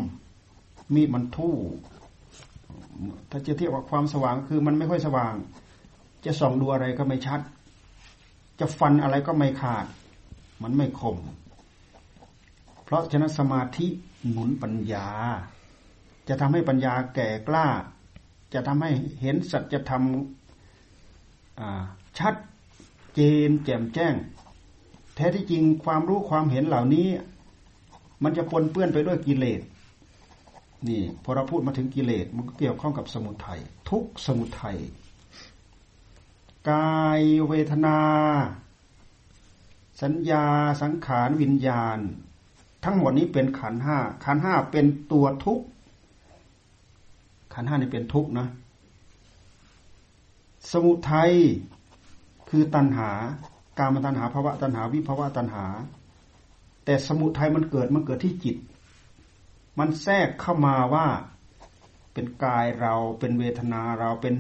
[0.94, 1.54] มีดมันทู่
[3.30, 5.34] ถ้าจะเทียบกับความสว่างคือมันไม่ค่อยสว่าง
[6.24, 7.40] จะส่องดูอะไรก็ไม่ชัด
[8.60, 9.86] จะฟันอะไรก็ไม่ขาด
[10.62, 11.18] มันไม่คม
[12.84, 13.86] เพราะฉะนั้นสมาธิ
[14.30, 15.08] หนุนปัญญา
[16.28, 17.66] จะทำให้ปัญญาแก่กล้า
[18.54, 20.02] จะทำให้เห็นสัจธรรม
[22.18, 22.34] ชัด
[23.14, 24.14] เจนแจ่มแจ้ง
[25.14, 27.08] แท้ที่จริงความรู้ความเห็นเหล่านี้
[28.22, 29.60] มันจะปนเปื้อนไปด้วยกิเลส
[30.88, 33.60] นี่พอเราพูดมาถึงกิเลสมันก็เกี่ยวข้องกับสมุทัย
[33.90, 34.78] ทุกสมุทัย
[36.70, 37.98] กายเวทนา
[40.02, 40.44] สัญญา
[40.82, 41.98] สังขารวิญญาณ
[42.84, 45.60] ทั้งหมดนี้เป็นขันห้าขันห้าเป็นตัวทุก
[47.54, 48.48] ขันห้านี่เป็นทุกนะ
[50.72, 51.32] สมุทัย
[52.50, 53.10] คือตัณหา
[53.78, 55.64] การมตัณหาภาวะตัณหาวิภาวะตัณหา
[56.84, 58.56] แต่สมุทัยมันเกิดมันเกิดที่จิต
[59.78, 61.06] มันแทรกเข้ามาว่า
[62.12, 64.34] เป็นกายเราเป็นเวทนาเราเป็น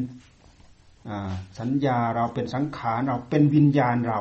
[1.58, 4.20] สัญญาเราเป็นสังขารเราเป็นวิญญาณเรา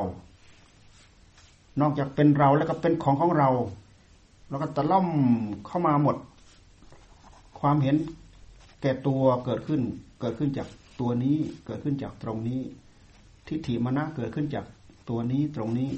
[1.82, 3.50] นอกจากเป็นเราแล้วก็เป็นของของเรา
[4.50, 5.10] แล้วก็ตะล่อม
[5.66, 6.18] เข้ามาหมด
[7.60, 7.96] ความเห็น
[8.82, 9.82] แก่ตัวเกิดขึ้น
[10.20, 10.68] เกิดขึ้นจาก
[11.00, 12.62] ตัวนี้เกิดขึ้นจากตรงนี้
[13.48, 14.66] ทิฏฐิมณะเกิดขึ้นจาก
[15.10, 15.90] ตัวนี้ตรงนี้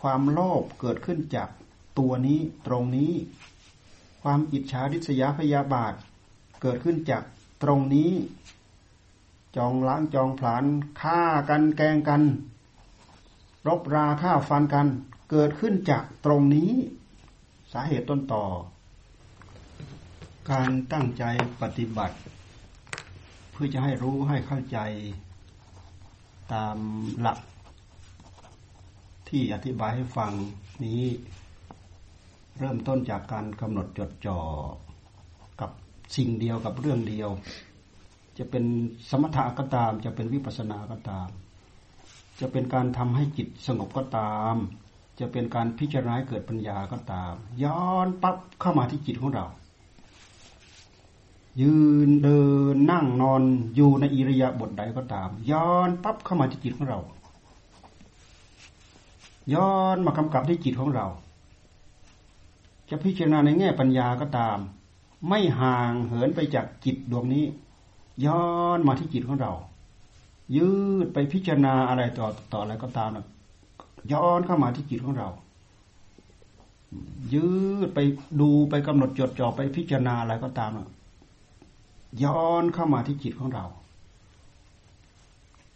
[0.00, 1.48] ความโลภเกิดขึ้นจาก
[1.98, 3.12] ตัวนี้ตรงนี้
[4.22, 5.94] ความอิจฉาริษยาพยาบาท
[6.62, 7.22] เกิดขึ้นจาก
[7.62, 8.12] ตรงนี้
[9.56, 10.64] จองล้างจองผลาน
[11.00, 12.22] ฆ่ากันแกงกัน
[13.66, 14.86] รบราฆ่าฟันกัน
[15.30, 16.70] เกิดขึ้นจากตรงนี้
[17.72, 18.44] สาเหตุต้นต่อ
[20.50, 21.24] การตั้งใจ
[21.60, 22.16] ปฏิบัติ
[23.52, 24.78] เพื่อจะให้รู้ให้เข้าใจ
[26.52, 26.76] ตาม
[27.20, 27.38] หลัก
[29.28, 30.32] ที่อธิบายให้ฟัง
[30.84, 31.02] นี้
[32.62, 34.40] เริ่มต้นจากการกำหนดจดจ่อ
[35.60, 35.70] กับ
[36.16, 37.30] สิ่งเดียวกับเรื่องเดียว
[38.38, 38.64] จะเป็น
[39.10, 41.28] สมถะก็ตาม จะเป็นวิปัสสนาก็ตาม
[42.40, 44.54] จะเป็นการทำให้จิตสงบก็ตาม
[45.20, 49.46] จะเป็นการพิจารณาเกิดปัญญาก็ตาม ย้อนปั๊บเข้ามาที่จิตของเรา
[51.60, 51.76] ยื
[52.08, 52.42] นเดิ
[52.74, 53.42] นนั่งนอน
[53.74, 57.00] อยู่ในอิริยาบถใดก็ตาม ย้อนปั๊บเข้ามาที่จิตของเรา
[59.54, 61.06] ย้อนมากำกับที่จิตของเรา
[62.90, 64.58] จะพิจารณาในแง่ปัญญาก็ตาม
[65.28, 67.44] ไม่ห่างเหินไปจากจิตดวงนี้
[68.26, 68.44] ย้อ
[68.76, 69.52] นมาที่จิตของเรา
[70.56, 70.70] ยื
[71.04, 73.26] ดไปพิจารณาอะไรต่อต่ออะไรก็ตามนะ
[74.12, 75.28] ย้อนเข้ามาที่จิตของเรา
[77.34, 77.48] ยื
[77.86, 77.98] ดไป
[78.40, 80.88] ดูไปกำหนดจดจ่อไปพิจารณาอะไรก็ตามนะ
[82.24, 83.64] ย้อนเข้ามาที่จิตของเรา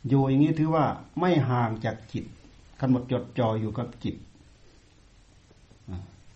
[0.08, 0.84] อยู่อย่างนี้ถือว่า
[1.20, 2.24] ไม่ห่างจากจิต
[2.80, 4.14] กำหนดจดจ่ออยู่กับจิต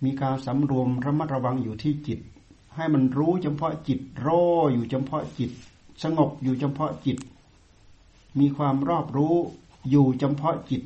[0.05, 2.21] มีการสำรวมระมัดระวังอยู่ที่จิต
[2.75, 5.51] ให้มันรู้เฉพาะจิตรออยู่เฉพาะจิต
[6.03, 7.19] สงบอยู่เฉพาะจิต
[8.39, 9.35] มีความรอบรู้
[9.91, 10.83] อยู่เฉพาะจิต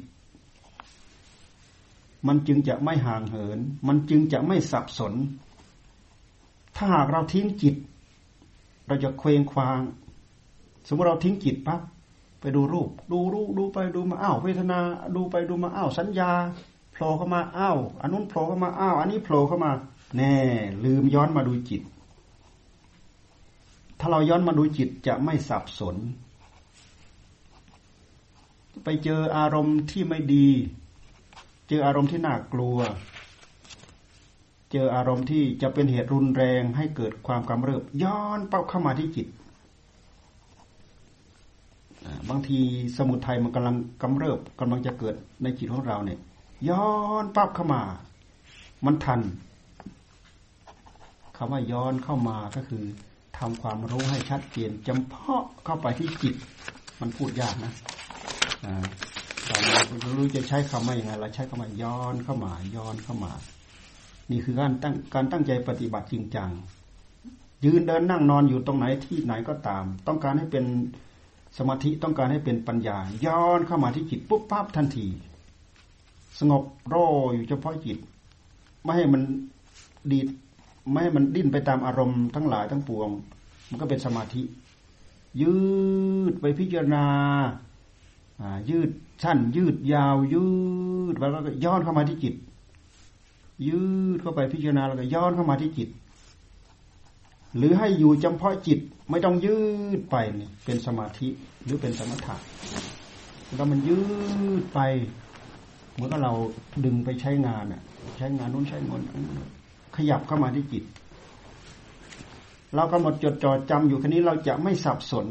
[2.27, 5.15] มันจึงจะไม่ห่างเหิน มันจึงจะไม่สับสน
[6.77, 7.75] ถ้าหากเราทิ้งจิต
[8.87, 9.81] เราจะเคว้งคว้าง
[10.87, 11.81] สมมติเราทิ้งจิตปั๊บ
[12.41, 14.79] ไปดูรูป ดูรูปดูไปดูมาอ้าวเวทนา
[15.17, 16.31] ดูไปดูมาอ้าวสัญญา
[17.03, 19.73] ล่เข้ามาอ้าวอันนู้นโผล่เข้ามาอ้าวอันนี้โผล่เข้ามา
[20.17, 20.35] แน่
[20.85, 21.83] ลืมย้อนมาดูจิต
[23.99, 25.97] ถ้าเราย้อนมาดูจิตจะไม่สับสน
[28.85, 30.49] ไปเจออารมณ์ที่ไม่ดี
[31.69, 32.79] เจออารมณ์ที่น่ากลัว
[34.73, 39.29] เจออารมณ์ที่จะเป็นเหตุรุนแรงให้เกิดความกำเริบ ย้อนเป้าเข้ามาที่จิต
[42.29, 42.59] บางที
[42.97, 46.19] สมุทัยมันกำลังกำเริบกำลังจะเกิดในจิตของเราเนี่ย
[46.69, 46.89] ย้อ
[47.23, 47.83] นปั๊บเข้ามา
[48.85, 49.21] มันทัน
[51.37, 52.85] คำว่าย้อนเข้ามาก็คือ
[53.39, 56.35] ทำความรู้ให้ชัดเจนจำเพาะเข้าไปที่จิต
[57.01, 57.73] มันพูดยากนะ
[60.01, 63.33] เรารู้จะใช้คำว่าอย่างไงเราใช้คำว่าย้อนเข้ามา ย้อนเข้ามา
[64.31, 66.51] นี่คือการตั้งการตั้งใจปฏิบัติจริงจัง
[67.65, 70.65] ยืนเดินนั่งนอนอยู่ตรงไหนที่ไหนก็ตาม ต้องการให้เป็น
[71.59, 75.07] สมาธิต้องการให้เป็นปัญญา ย้อนเข้ามาที่จิตปุ๊บปั๊บทันที
[76.39, 77.99] สงบรออยู่เฉพาะจิต
[78.83, 79.23] ไม่ให้มัน
[80.13, 80.27] ดีด
[80.91, 83.09] ไม่ให้มันดิ้นไปตามอารมณ์ทั้งหลายทั้งปวง
[83.69, 84.43] มันก็เป็นสมาธิ
[85.43, 85.57] ยื
[86.31, 87.07] ดไปพิจารณา
[88.71, 88.91] ยืด
[89.23, 90.47] สั้น ยืดยาว ยื
[91.13, 92.35] ดแล้วก็ย้อนเข้ามาที่จิต
[93.69, 93.83] ยื
[94.17, 95.89] ดเข้าไปพิจารณาแล้วก็ย้อนเข้ามาที่จิต
[97.57, 98.79] หรือให้อยู่จำเพาะจิต
[99.11, 99.59] ไม่ต้องยื
[99.99, 101.29] ดไปนี่เป็นสมาธิ
[101.65, 102.37] หรือเป็นสมถะ
[103.55, 104.01] แล้วมันยื
[104.61, 104.81] ดไป
[105.93, 106.33] เหมือนกับเรา
[106.85, 107.83] ดึงไปใช้งานอะ
[108.19, 109.01] ใช้งานนู้นใช้งาน
[109.97, 110.85] ขยับเข้ามาที่จิต
[112.75, 115.27] เรากำหนดจดจ่อจำอยู่แค่นี้เราจะไม่สับสน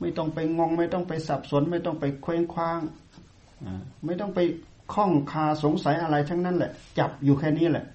[0.00, 2.80] ไม่ต้องไปงง ไม่ต้องไปสับสน ไม่ต้องไปเคว้งคว้าง
[4.04, 4.40] ไม่ต้องไป
[4.92, 7.86] ข้องคาสงสัยอะไรทั้งนั้นแหละ จับอยู่แค่นี้แหละ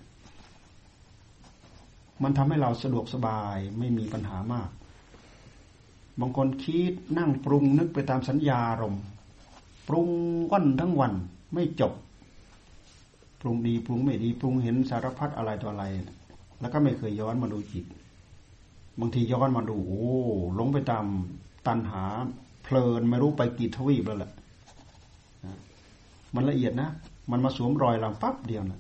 [2.24, 4.70] มันทำให้เราสะดวกสบายไม่มีปัญหามาก
[6.20, 9.04] บางคนคิดนั่งปรุงนึกไปตามสัญญาอารมณ์
[9.88, 10.10] ปรุง
[10.52, 11.14] วันทั้งวัน
[11.54, 11.94] ไม่จบ
[13.42, 15.86] ปรุงดีปรุงไม่ดีปรุงเห็นสารพัดอะไรตัวอะไร
[16.60, 17.86] แล้วก็ไม่เคยย้อนมาดูจิต
[19.00, 20.04] บางทีย้อนมาดูโอ้
[20.60, 21.06] ลงไปตาม
[21.68, 22.04] ตันหา
[22.64, 24.32] เพลินไม่รู้ไปกี่ทวีปแล้วแหละ
[26.36, 26.90] มันละเอียดนะ
[27.32, 28.80] มันมาสวมรอยเราปั๊บเดียวนะ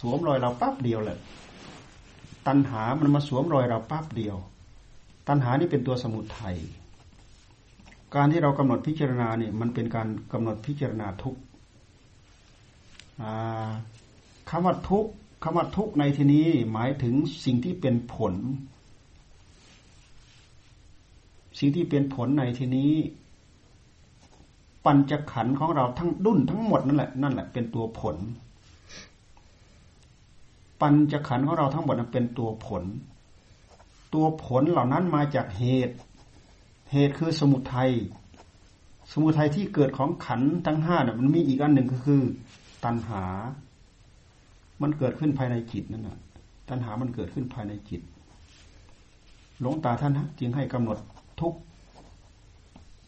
[0.00, 1.18] สวมรอยเราปั๊บเดียวแหละ
[2.46, 4.36] ตัณหามันมาสวมรอยเราปั๊บเดียว
[5.28, 6.56] ตัณหานี่เป็นตัวสมุทัย
[8.14, 11.36] การที่เรากำหนดพิจารณาเนี่ยมันเป็นการกำหนดพิจารณาทุก
[14.50, 15.06] คำว่าทุก
[15.42, 18.34] คำว่าทุกในที่นี้หมายถึงสิ่งที่เป็นผล
[21.58, 22.92] สิ่งที่เป็นผลในที่นี้
[24.84, 28.16] ปัญจขันธ์ของเราทั้งดุนทั้งหมดนั่นแหละนั่นแหละเป็นตัวผล
[30.80, 32.84] ปัญจขันธ์ของเราทั้งหมดนั้นเป็นตัวผล
[34.14, 35.96] ตัวผลเหล่านั้นมาจากเหตุ
[36.92, 37.90] เหตุคือสมุทัย
[39.12, 42.22] สมุทัยที่เกิดของขันทั้งห้าเนี่ยมันมีอีกอันหนึ่งก็คือ
[42.84, 43.24] ตัณหา
[44.82, 46.18] มันเกิดขึ้นภายในจิตนั่นแหะ
[46.68, 48.00] ตัณหามันเกิดขึ้นภายในจิต
[49.60, 50.98] หลวงตาท่านจึงให้กำหนด
[51.40, 51.54] ทุก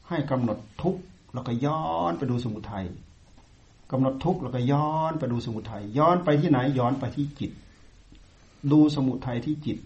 [0.08, 0.96] ให้กำหนดทุก
[1.34, 2.86] แล้วก็ย้อนไปดูสมุทัย
[3.90, 7.50] กำหนดทุกแล้วก็ย้อนไปดูสมุทัยย้อนไปที่ไหนย้อนไปที่จิต
[8.72, 9.78] ดูสมุทัยที่จิต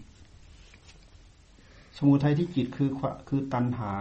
[1.97, 2.89] สมุทัยที่จิตคือ
[3.29, 3.93] คือตัณหา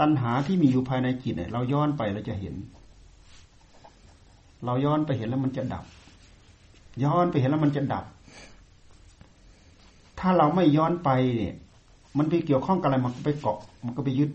[0.00, 2.54] ตัณหาที่มีอยู่ภายในจิตเนี่ย เราย้อนไปเราจะเห็น
[4.64, 5.84] เราย้อนไปเห็นแล้วมันจะดับ
[7.04, 8.04] ย้อนไปเห็นแล้วมันจะดับ
[10.18, 11.54] ถ้าเราไม่ย้อนไปเนี่ย
[12.18, 14.30] มันไปเกี่ยวข้องกับอะไรมันก็ไปเกาะ มันก็ไปยึด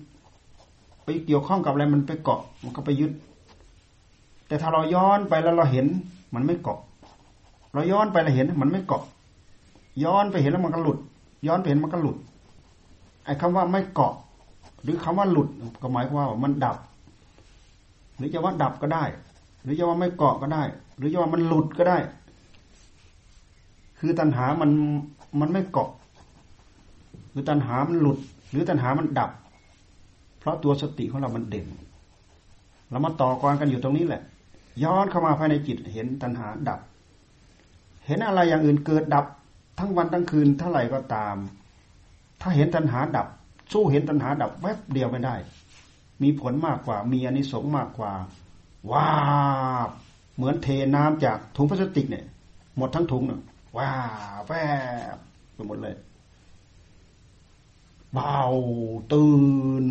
[1.03, 3.11] ไปเกี่ยวข้องกับอะไรมันไปเกาะ มันก็ไปยึด
[4.47, 5.87] แต่ถ้าเราย้อนไปแล้วเราเห็น
[6.33, 6.79] มันไม่เกาะ
[7.73, 9.03] เราย้อนไปเราเห็น มันไม่เกาะ
[10.03, 10.97] ย้อนไปเห็นแล้วมันก็หลุด
[11.47, 12.17] ย้อนไปเห็นมันก็หลุด
[13.25, 14.13] ไอ้คำว่าไม่เกาะ
[14.84, 15.49] หรือคำว่าหลุด
[15.81, 16.77] ก็หมายความว่ามันดับ
[18.17, 19.03] หรือจะว่าดับก็ได้
[19.63, 20.63] หรือจะว่าไม่เกาะก็ได้
[20.97, 21.97] หรือจะว่ามันหลุดก็ได้
[23.99, 24.71] คือตัณหามัน
[25.39, 25.89] มันไม่เกาะ
[27.31, 28.17] หรือตัณหามันหลุด
[28.51, 29.31] หรือตัณหามันดับ
[30.39, 31.67] เพราะตัวสติของเรามันเด่น
[32.89, 34.21] เรามาต่อกรกันอยู่ตรงนี้แหละ
[34.84, 36.79] ย้อนเข้ามาภายในจิตเห็นตัณหาดับ
[38.05, 39.25] เห็นอะไรอย่างอื่นเกิดดับ
[39.79, 41.36] ทั้งวันทั้งคืนเท่าไหร่ก็ตาม
[42.41, 43.27] ถ้าเห็นตัณหาดับ
[43.71, 45.36] สู้เห็นตัณหาดับแวบเดียวไม่ได้
[46.21, 48.12] มีผลมากกว่า มีอนิสงส์มากกว่า
[48.91, 49.08] ว้า
[50.36, 52.25] เหมือนเทน้ำจากถุงพลาสติกเนี่ย
[52.77, 53.41] หมดทั้งถุงเน่ย
[53.77, 53.89] ว้า
[54.47, 54.54] แว
[55.15, 55.17] บ
[55.54, 55.95] ไปหมดเลย
[58.13, 58.38] เบา
[59.12, 59.32] ตื่
[59.84, 59.86] น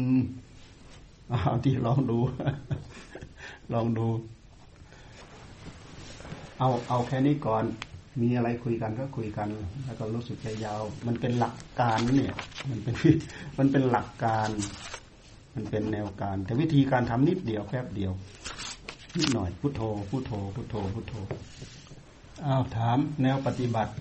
[1.28, 2.18] เอาที่ลองดู
[3.72, 4.06] ลองดู
[6.58, 7.64] เอาเอาแค่นี้ก่อน
[8.22, 9.48] มีอะไรคุยกันก็คุยกัน
[9.84, 12.34] แล้วก็รู้สึกใจยาว มันเป็นหลักการเนี่ย
[12.70, 12.94] มันเป็น
[13.58, 14.48] มันเป็นหลักการ
[15.54, 18.12] มันเป็นแนวการ แต่วิธีการทำนิดเดียวแป๊บเดียว
[19.16, 19.80] นิดหน่อยพุโทโธ
[20.10, 21.14] พุโทโธพุโทโธพุโทโธ
[22.46, 23.92] อ้าวถามแนวปฏิบัติ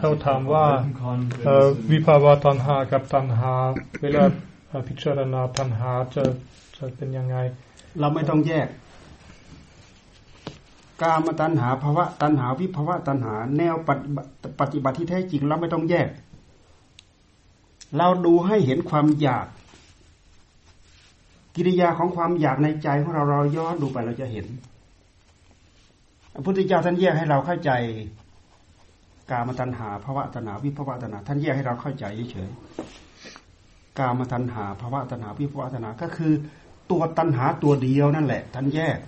[0.00, 0.64] เขาถามว่า
[1.90, 3.52] วิภาวะตัณหากับตัณหา
[4.02, 4.24] เวลา
[4.88, 6.22] พิจารณาตัณหาจะ
[6.76, 7.36] จะเป็นยังไง
[8.00, 8.68] เราไม่ต้องแยก
[11.02, 13.74] กามตัณหาภาวะตัณหาวิภาวะตัณหา แนว
[14.60, 16.08] ปฏิบัติที่แท้จริงเราไม่ต้องแยก
[17.96, 19.46] เราดูให้เห็นความอยาก
[21.56, 24.46] กิริยาของความอยากในใจของเราเราย้อนดูไปเราจะเห็น
[26.34, 27.70] พระพุทธเจ้าท่านแยกให้เราเข้าใจ
[29.30, 36.32] กามตัณหาภาวะตัณหาวิภาวะตัณหาท่านแยกให้เราเข้าใจเฉยๆกามตัณหาภาวะตัณหาวิภาวะตัณหาก็คือ
[36.90, 38.98] ตัวตัณหาตัวเดียวนั่นแหละ ท่านแยก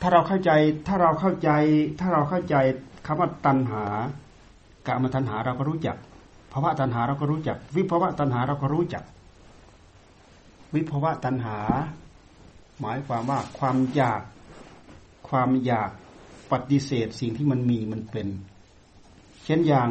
[0.00, 0.50] ถ้าเราเข้าใจ
[0.86, 1.50] ถ้าเราเข้าใจ
[2.00, 2.56] ถ้าเราเข้าใจ
[3.06, 3.84] คำว่าตัณหา
[4.86, 5.96] กามตัณหาเราก็รู้จัก
[6.52, 9.04] ภาวะตัณหาเราก็รู้จัก วิภาวะตัณหาเราก็รู้จัก
[10.74, 11.58] วิภาวะตัณหา
[12.80, 14.22] หมายความว่าความอยาก
[15.28, 15.90] ความอยาก
[16.52, 18.28] ปฏิเสธสิ่งที่มันมีมันเป็น
[19.44, 19.88] เช่นอย่าง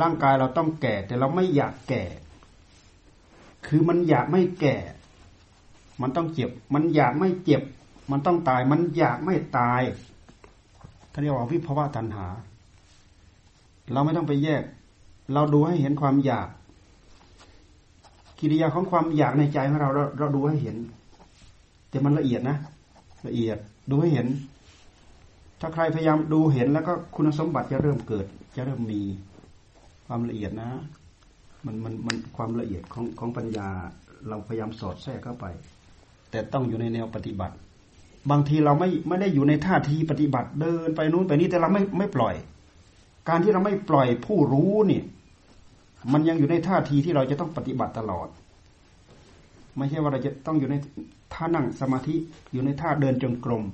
[0.00, 2.04] ร่างกายเราต้องแก่ แต่เราไม่อยากแก่
[3.66, 4.76] คือมันอยากไม่แก่
[6.00, 7.62] มันต้องเจ็บ มันอยากไม่เจ็บ
[8.10, 9.82] มันต้องตายมันอยากไม่ตาย
[11.12, 12.26] ท่านเรียกว่าวิภาวะตัณหา
[13.92, 14.62] เราไม่ต้องไปแยก
[15.32, 16.48] เราดูให้เห็นความอยาก
[18.38, 20.76] กิริยาของความอยากในใจของเราเรา เราดูให้เห็น
[21.88, 22.56] แต่มันละเอียดนะ
[23.26, 23.58] ละเอียด
[23.90, 24.26] ดูให้เห็น
[25.60, 29.00] ถ้าใครพยายามดูเห็นแล้วก็คุณสมบัติจะเริ่มเกิด จะเริ่มมี
[30.06, 30.70] ความละเอียดนะ
[31.64, 33.68] มันมันมันความละเอียดของของปัญญา
[34.28, 35.46] เราพยายามสอดแทรกเข้าไป
[36.30, 37.56] แต่ต้องอยู่ในแนวปฏิบัติ
[38.30, 42.34] บางทีเราไม่ไม่ได้อยู่ในท่าทีปฏิบัติเดินไปนู้นไปนี้แต่เราไม่ไม่ปล่อย
[43.28, 45.04] การที่เราไม่ปล่อยผู้รู้เนี่ย
[46.12, 48.28] มันยังอยู่ในท่าทีที่เราจะต้องปฏิบัติตลอด
[49.76, 50.74] ไม่ใช่ว่าเราจะต้องอยู่ใน
[51.34, 52.14] ท่านั่งสมาธิ
[52.52, 53.64] อยู่ในท่าเดินจงกรม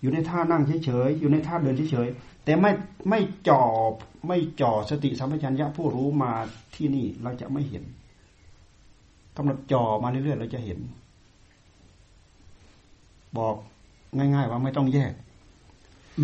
[0.00, 2.70] อยู่ในท่านั่งเฉยๆอยู่ในท่าเดินเฉยๆแต่ไม่
[3.08, 3.62] ไม่จ่อ
[4.28, 6.32] ไม่จ่อสติสัมปชัญญะผู้รู้มา
[6.74, 7.84] ที่นี่เราจะไม่เห็น
[9.36, 10.78] กำหนดจ่อมาเรื่อยๆเราจะเห็น
[13.36, 13.54] บอก
[14.16, 15.12] ง่าย ๆ ว่าไม่ต้องแยก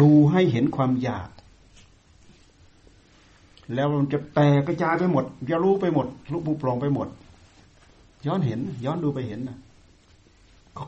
[0.01, 1.29] ดูให้เห็นความอยาก
[3.75, 7.09] แล้วมันจะแตกกระจายไปหมดจะรู้ไปหมดรู้บุปลงไปหมด
[8.27, 9.59] ย้อนเห็น ย้อนดูไปเห็นนะ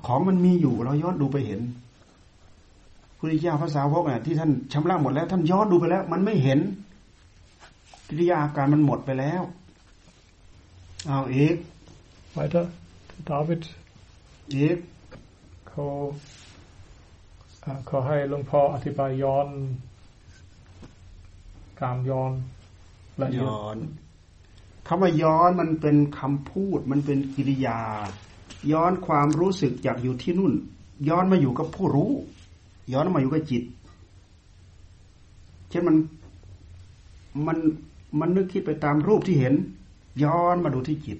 [0.06, 1.60] ของมันมีอยู่เราย้อนดูไปเห็น
[3.18, 6.58] พุทธิยาภาษาวกเนี่ยที่ท่านชำระหมดแล้วท่านย้อนดูไปแล้ว มันไม่เห็น
[8.08, 9.42] กิริยาอาการมันหมดไปแล้ว
[11.06, 11.56] เอาเอก
[12.36, 12.66] weiter
[13.28, 13.62] David
[14.52, 14.78] เอก
[15.78, 15.90] เขา
[17.86, 19.48] เขาให้หลวงพ่ออธิบายย้อน
[21.80, 22.32] การย้อน
[23.20, 23.76] ละย้อน
[24.86, 27.80] คำว่าย้อนมันเป็นคำพูด มันเป็นกิริยา
[28.72, 30.52] ย้อนความรู้สึกจากอยู่ที่นู่น
[31.08, 32.12] ย้อนมาอยู่กับผู้รู้
[32.92, 33.62] ย้อนมาอยู่กับจิต
[35.70, 35.96] เช่นมัน
[37.46, 37.58] มัน
[38.20, 39.54] มันนึกคิดไปตามรูปที่เห็น
[40.24, 41.18] ย้อนมาดูที่จิต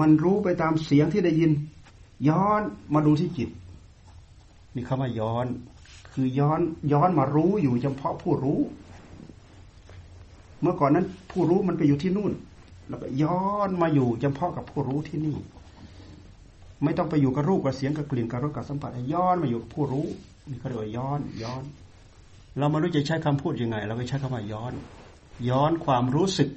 [0.00, 1.50] มันรู้ไปตามเสียงที่ได้ยิน
[2.28, 2.62] ย้อน
[2.94, 3.48] มาดูที่จิต
[4.74, 5.46] นี่คำว่าย้อน
[6.12, 6.60] คือย้อน
[6.92, 8.60] ย้อนมารู้อยู่เฉพาะผู้รู้
[10.60, 12.32] เมื่อก่อนนั้นผู้รู้มันไปอยู่ที่นู่น
[12.88, 15.36] แล้วก็ย้อนมาอยู่เฉพาะกับผู้รู้ที่นี่
[16.84, 20.06] ไม่ต้องไปอยู่กับรูปกับเสียงกับกลิ่นกับรสกับสัมผัสย้อนมาอยู่กับผู้รู้
[20.50, 21.62] นี่เขาเรียกว่าย้อนย้อน
[22.58, 24.72] เราม่รู้จะใช้คำพูดยังไง เราก็ใช้คำว่าย้อน
[25.48, 26.48] ย้อนความรู้สึก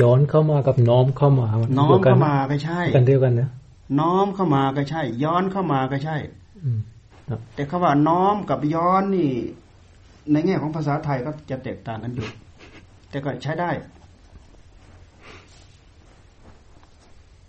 [0.00, 3.48] ย้อนเข้ามากับน้อมเข้ามาน้อมเข้ามาก็ใช่กันเดียวกันนะ
[4.00, 6.16] น้อมเข้ามาก็ใช่ ย้อนเข้ามาก็ใช่
[7.54, 9.30] แต่คำว่าน้อมกับย้อนนี่
[10.32, 12.28] ในแง่ของภาษาไทยก็จะแตกต่างกันอยู่
[13.10, 13.70] แต่ก็ใช้ได้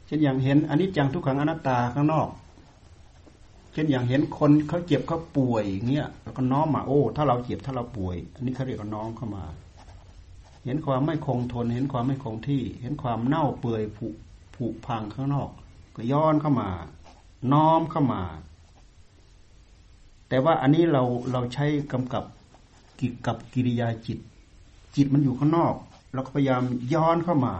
[0.06, 2.28] เช่นอย่างเห็นอันนี้จังทุกขังอนัตตาข้างนอก
[3.74, 9.44] เช่นอย่างเห็นคนเขาเจ็บเขาป่วยเงี้ยแล้วก็น้อมมาโอ้ ถ้าเราเจ็บถ้าเราป่วย อันนี้เขาเรียกว่าน้อมเข้ามา
[10.66, 14.07] เห็นความไม่คงทน เห็นความไม่คงที่ เห็นความเน่าเปื่อยผุ
[14.55, 15.49] ผุพังข้างนอก
[15.95, 16.70] ก็ย้อนเข้ามา
[17.51, 18.24] น้อมเข้ามา
[20.30, 22.24] แต่ว่าอันนี้เราเราใช้กำกับ
[22.99, 24.20] กิกับกิริยาจิต
[24.95, 25.74] จิตมันอยู่ข้างนอก
[26.14, 27.55] เราก็พยายามย้อนเข้ามา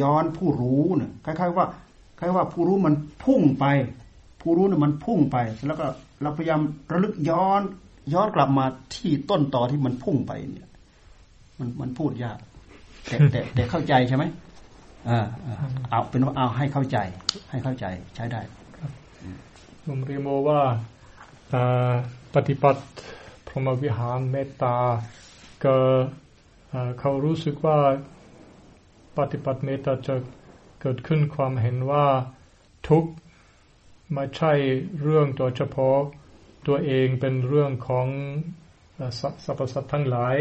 [0.00, 1.66] ย้อนผู้รู้เนี่ยคล้ายๆว่า
[2.18, 3.64] คล้ายว่าผู้รู้มันพุ่งไป
[4.40, 5.36] ผู้รู้เนี่ยมันพุ่งไป
[5.66, 5.86] แล้วก็
[6.22, 6.60] เราพยายาม
[6.92, 7.62] ระลึกย้อน
[8.14, 8.64] ย้อนกลับมา
[8.94, 10.68] ที่ต้นต่อที่มันพุ่งไปเนี่ย
[11.60, 12.38] มันมันพูดยาก
[13.06, 14.24] แต่แต่แต่เข้าใจใช่ไหม
[15.08, 15.20] อ่า
[15.90, 16.98] เอาเป็นว่าเอาให้เข้าใจ
[17.50, 18.40] ให้เข้าใจใช้ได้
[19.86, 20.60] ผมเรียโมว่า
[22.34, 22.82] ปฏิบัติ
[23.46, 24.76] พรหมวิหารเมตตา
[25.64, 25.76] ก็
[27.00, 27.78] เขารู้สึกว่า
[29.18, 30.14] ปฏิบัติเมตตาจะ
[30.80, 32.06] เกิดขึ้นความเห็นว่า
[32.88, 33.04] ทุก
[34.14, 34.52] ไม่ใช่
[35.02, 35.98] เรื่องโดยเฉพาะ
[36.66, 38.06] ตัวเองเป็นเรื่องของ
[39.44, 40.36] สรรพสัตว์ทั้งหลาย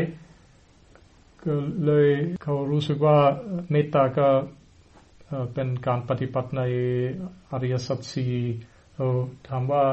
[1.45, 1.53] ก็
[1.85, 2.07] เลย
[2.43, 3.17] เขารู้สึกว่า
[3.71, 4.27] เมตตาก็
[5.53, 6.61] เป็นการปฏิบัติใน
[7.51, 8.33] อริยสัจสี่
[8.95, 9.05] เรา
[9.47, 9.83] ถามว่า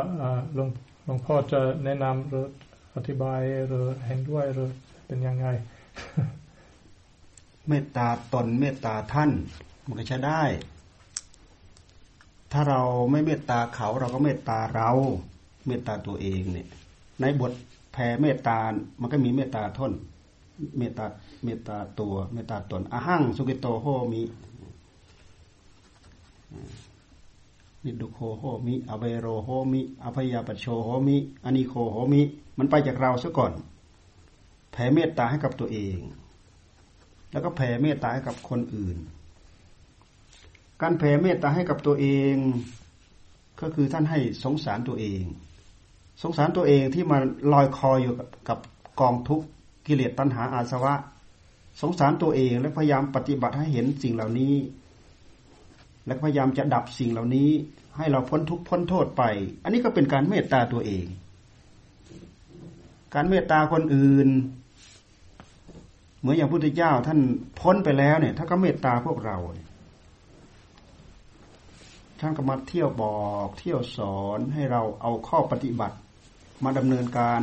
[0.55, 0.69] หลวง
[1.05, 2.47] หลวงพ่อจะแนะนำหรือ
[2.95, 4.71] อธิบายหรือเห็นด้วยหรือ
[5.07, 5.47] เป็นยังไง
[7.69, 9.31] เมตตาตนเมตตาท่าน
[9.87, 10.43] มันก็ใช้ได้
[12.53, 12.81] ถ้าเรา
[13.11, 14.91] ไม่เมตตาเขาเราก็เมตตาเรา
[15.67, 16.69] เมตตาตัวเองเนี่ย
[17.21, 17.53] ในบท
[17.93, 18.59] แผ่เมตตา
[19.01, 19.93] มันก็มีเมตตาทน
[20.79, 21.07] เมตตา
[21.45, 24.23] เมตตาตัว เมตตาตนอาหังสุกิโตโหมี
[27.85, 32.23] นิดุโคโหมิอเวโรโหมิอภยาปโชโหมิอนิโคโหมิ
[32.59, 33.53] มันไปจากเราซะก่อน
[34.73, 35.99] แผ่เมตตาให้กับตัวเอง
[37.33, 38.97] แล้วก็แผ่เมตตาให้กับคนอื่น
[40.83, 42.37] การแผ่เมตตาให้กับตัวเอง
[43.61, 45.23] ก็คือท่านให้สงสารตัวเอง
[46.23, 47.19] สงสารตัวเองที่มา
[47.53, 48.15] ลอยคออยู่
[48.49, 48.59] กับ
[49.01, 49.47] กองทุกข์
[49.87, 50.95] กิเลสตัณหาอาสวะ
[51.81, 54.55] สงสารตัวเองและพยายามปฏิบัติให้เห็นสิ่งเหล่านี้
[56.07, 57.51] และพยายามจะดับสิ่งเหล่านี้
[57.97, 59.23] ให้เราพ้นทุกข์พ้นโทษไป
[59.65, 61.07] อันนี้ก็เป็นการเมตตาตัวเอง
[63.15, 64.29] การเมตตาคนอื่น
[66.21, 67.21] เหมือนอย่างพุทธเจ้าท่าน
[67.61, 69.37] พ้นไปแล้วเนี่ยถ้านก็เมตตาพวกเรา
[72.21, 75.97] ท่านก็มาเที่ยวบอก เที่ยวสอนให้เราเอาข้อปฏิบัติ
[76.65, 77.41] มาดำเนินการ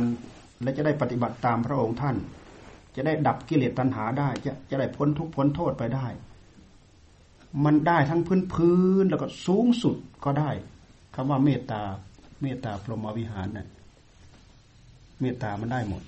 [0.62, 2.16] และจะได้ปฏิบัติตามพระองค์ท่าน
[2.96, 6.06] จะได้ดับกิเลสตัณหาได้ จะจะได้พ้นทุกข์พ้นโทษไปได้
[7.64, 10.50] มันได้ทั้งพื้นพื้นแล้วก็สูงสุดก็ได้
[11.14, 11.82] คำว่าเมตตา
[12.42, 13.68] เมตตาพรหมวิหารเนะ่ย
[15.20, 16.02] เมตตามันได้หมด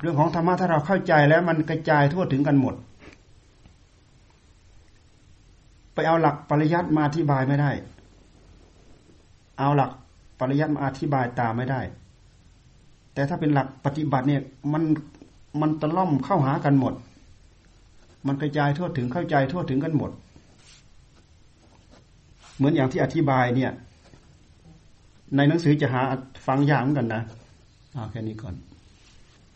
[0.00, 2.74] เรื่องของธรรมะถ้าเราเข้าใจแล้วมันกระจายทั่วถึงกันหมด
[5.94, 7.70] ไปเอาหลักปริยัติมาอธิบายไม่ได้
[9.58, 9.90] เอาหลัก
[10.40, 11.80] ปริยัติมาอธิบายตามไม่ได้
[13.14, 14.42] แต่ถ้าเป็นหลักปฏิบัติเนี่ย
[14.72, 14.82] มัน
[15.60, 16.94] มันตะล่อมเข้าหากันหมด
[18.26, 20.10] มันกระจายทั่วถึงเข้าใจทั่วถึงกันหมด
[22.56, 23.72] เหมือนอย่างที่อธิบายเนี่ย
[25.36, 26.02] ในหนังสือจะหา
[26.46, 27.22] ฟังยากเหมือนกันนะ
[27.94, 28.54] เอาแค่นี้ก่อน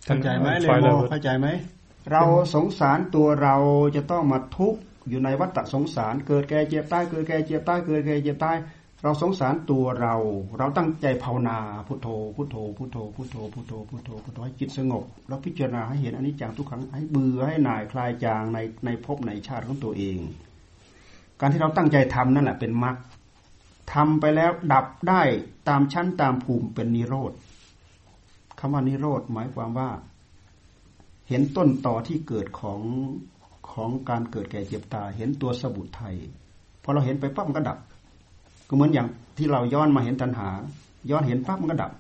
[0.07, 1.49] เข้าใจไหมเลยโมเข้าใจไหม
[2.13, 2.23] เรา
[2.55, 3.57] สงสารตัวเรา
[3.97, 8.57] จะต้องมาทุกข์อยู่ในวัฏสงสาร เกิดแก่เจ็บตายเกิดแก่เจ็บตายเกิดแก่เจ็บตาย
[9.07, 10.15] เราสงสารตัวเรา
[10.59, 20.19] เราตั้งใจภาวนาพุทโธพุทโธพุทโธพุทโธพุทโธพุทโธพุทโธให้จิตสงบ แล้วพิจารณาให้เห็นอันนี้จังทุกครั้งให้เบื่อให้หน่ายคลายจางในในภพในชาติของตัวเอง
[21.41, 22.97] การที่เราตั้งใจทำนั่นแหละเป็นมรรค
[23.93, 25.23] ทำไปแล้วดับได้
[25.69, 27.33] ตามชั้นตามภูมิเป็นนิโรธ
[28.59, 29.91] คำว่านิโรธหมายความว่า
[31.29, 32.81] เห็นต้นต่อที่เกิดของ
[33.71, 36.17] ของการเกิดแก่เจ็บตายเห็นตัวสบุทไทย
[36.83, 37.79] พอเราเห็นไปปั๊บมันก็ดับ
[38.75, 39.09] ก็เหมือนอย่าง
[39.39, 40.49] ที่เราย้อนมาเห็นตัณหา
[41.11, 41.93] ย้อนเห็นปั๊บมันก็ดับ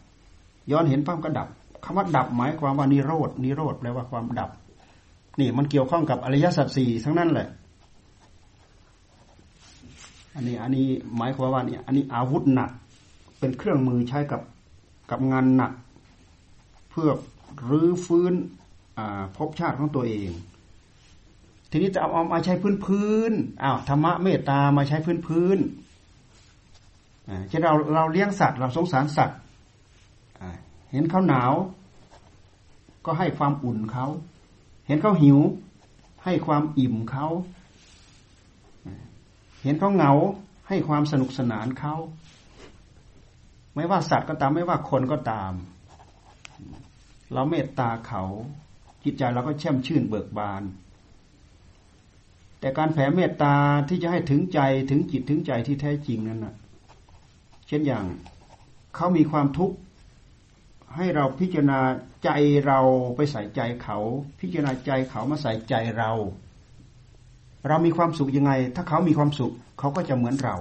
[0.72, 1.48] ย้อนเห็นปั๊บก็ดับ
[1.84, 4.50] คำว่าดับหมายความว่านิโรธนิโรธแปลว่าความดับ
[5.40, 7.48] นี่มันเกี่ยวข้องกับอริยสัจสี่ทั้งนั้นแหละ
[10.34, 12.70] อันนี้อันนี้หมายความว่านี่อันนี้อาวุธหนัก
[13.38, 14.40] เป็นเครื่องมือใช้กับ
[15.10, 15.72] กับงานหนัก
[16.90, 17.10] เพื่อ
[17.68, 18.34] รื้อฟื้น
[19.36, 20.30] ภพชาติของตัวเอง
[21.70, 25.58] ทีนี้จะเอาเอามาใช้พื้นพื้นอ้าวธรรมะเมตตามาใช้พื้นพื้น
[27.48, 29.38] เช่นเราเราเลี้ยงสัตว์ เราสงสารสัตว์
[30.92, 31.52] เห็นเขาหนาว
[33.06, 34.06] ก็ให้ความอุ่นเขา
[34.86, 35.38] เห็นเขาหิว
[36.24, 37.26] ให้ความอิ่มเขา
[39.62, 40.12] เห็นเขาเหงา
[40.68, 41.94] ให้ความสนุกสนานเขา
[43.74, 45.52] ไม่ว่าสัตว์ก็ตามไม่ว่าคนก็ตาม
[47.32, 48.22] เราเมตตาเขา
[49.04, 50.62] จิตใจเราก็แช่มชื่นเบิกบาน
[52.60, 53.54] แต่การแผ่เมตตา
[53.88, 54.60] ที่จะให้ถึงใจ
[54.90, 56.54] ถึงจิตถึงใจที่แท้จริงนั้นนะ
[57.68, 58.04] เช่นอย่าง
[58.94, 59.76] เขามีความทุกข์
[60.96, 61.80] ให้เราพิจารณา
[62.24, 62.30] ใจ
[62.66, 62.80] เรา
[63.16, 63.98] ไปใส่ใจเขา
[64.40, 66.12] พิจารณาใจเขามาใส่ใจเรา
[67.68, 70.56] เรามีความสุขยังไง ถ้าเขามีความสุขเขาก็จะเหมือนเรา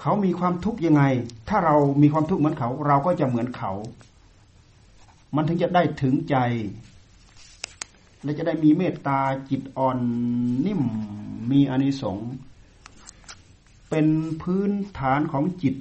[0.00, 1.02] เขามีความทุกข์ยังไง
[1.48, 3.72] ถ้าเรามีความทุกข์เหมือนเขา เราก็จะเหมือนเขา
[5.36, 6.36] มันถึงจะได้ถึงใจ
[8.22, 9.20] และจะได้มีเมตตา
[9.50, 9.98] จิตอ่อน
[10.66, 10.82] นิ่ม
[11.50, 12.30] มีอนิสงส์
[13.90, 14.06] เป็น
[14.42, 15.74] พื้นฐานของจิต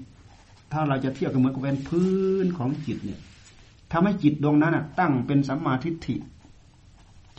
[0.72, 3.20] ถ้าเราจะเทียบกันเหมือนกับเป็นพื้นของจิตเนี่ย
[3.91, 6.16] ทำให้จิตดวงนั้นตั้งเป็นสัมมาทิฏฐิ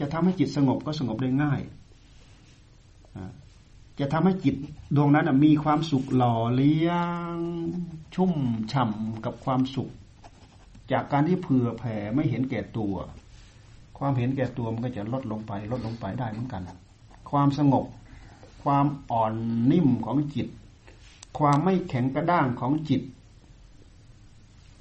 [0.00, 1.60] จะทำให้จิตสงบก็สงบได้ง่าย
[4.00, 4.54] จะทำให้จิต
[4.96, 6.90] ดวงนั้นมีความสุขหล่อเลี้ย
[7.34, 7.36] ง
[8.14, 8.32] ชุ่ม
[8.72, 9.90] ฉ่ำกับความสุข
[10.92, 12.94] จากการที่เผื่อแผ่ไม่เห็นแก่ตัว
[13.98, 16.62] ความเห็นแก่ตัวมันก็จะลดลงไป ลดลงไปได้เหมือนกัน
[17.30, 17.84] ความสงบ
[18.62, 19.34] ความอ่อน
[19.70, 20.48] นิ่มของจิต
[21.38, 23.02] ความไม่แข็งกระด้างของจิต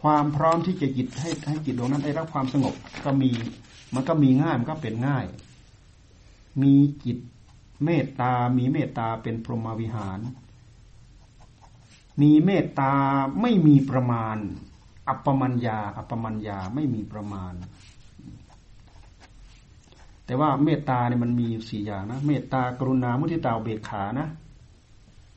[0.01, 2.73] ความพร้อมที่จะจิตให้ให้จิตดวงนั้นได้รับความสงบ
[3.05, 3.31] ก็มี
[3.93, 5.25] มันก็มีง่ายมันก็เป็นง่าย
[6.61, 6.73] มี
[7.05, 7.17] จิต
[7.85, 10.19] เมตตา มีเมตตาเป็นพรหมวิหาร
[12.21, 12.93] มีเมตตา
[13.41, 14.37] ไม่มีประมาณ
[15.07, 17.53] อัปปมัญญา อัปปมัญญาไม่มีประมาณ
[20.27, 24.27] แต่ว่าเมตตาเนี่ยมันมีสี่อย่างนะเมตตากรุณามุทิตาเบกขานะ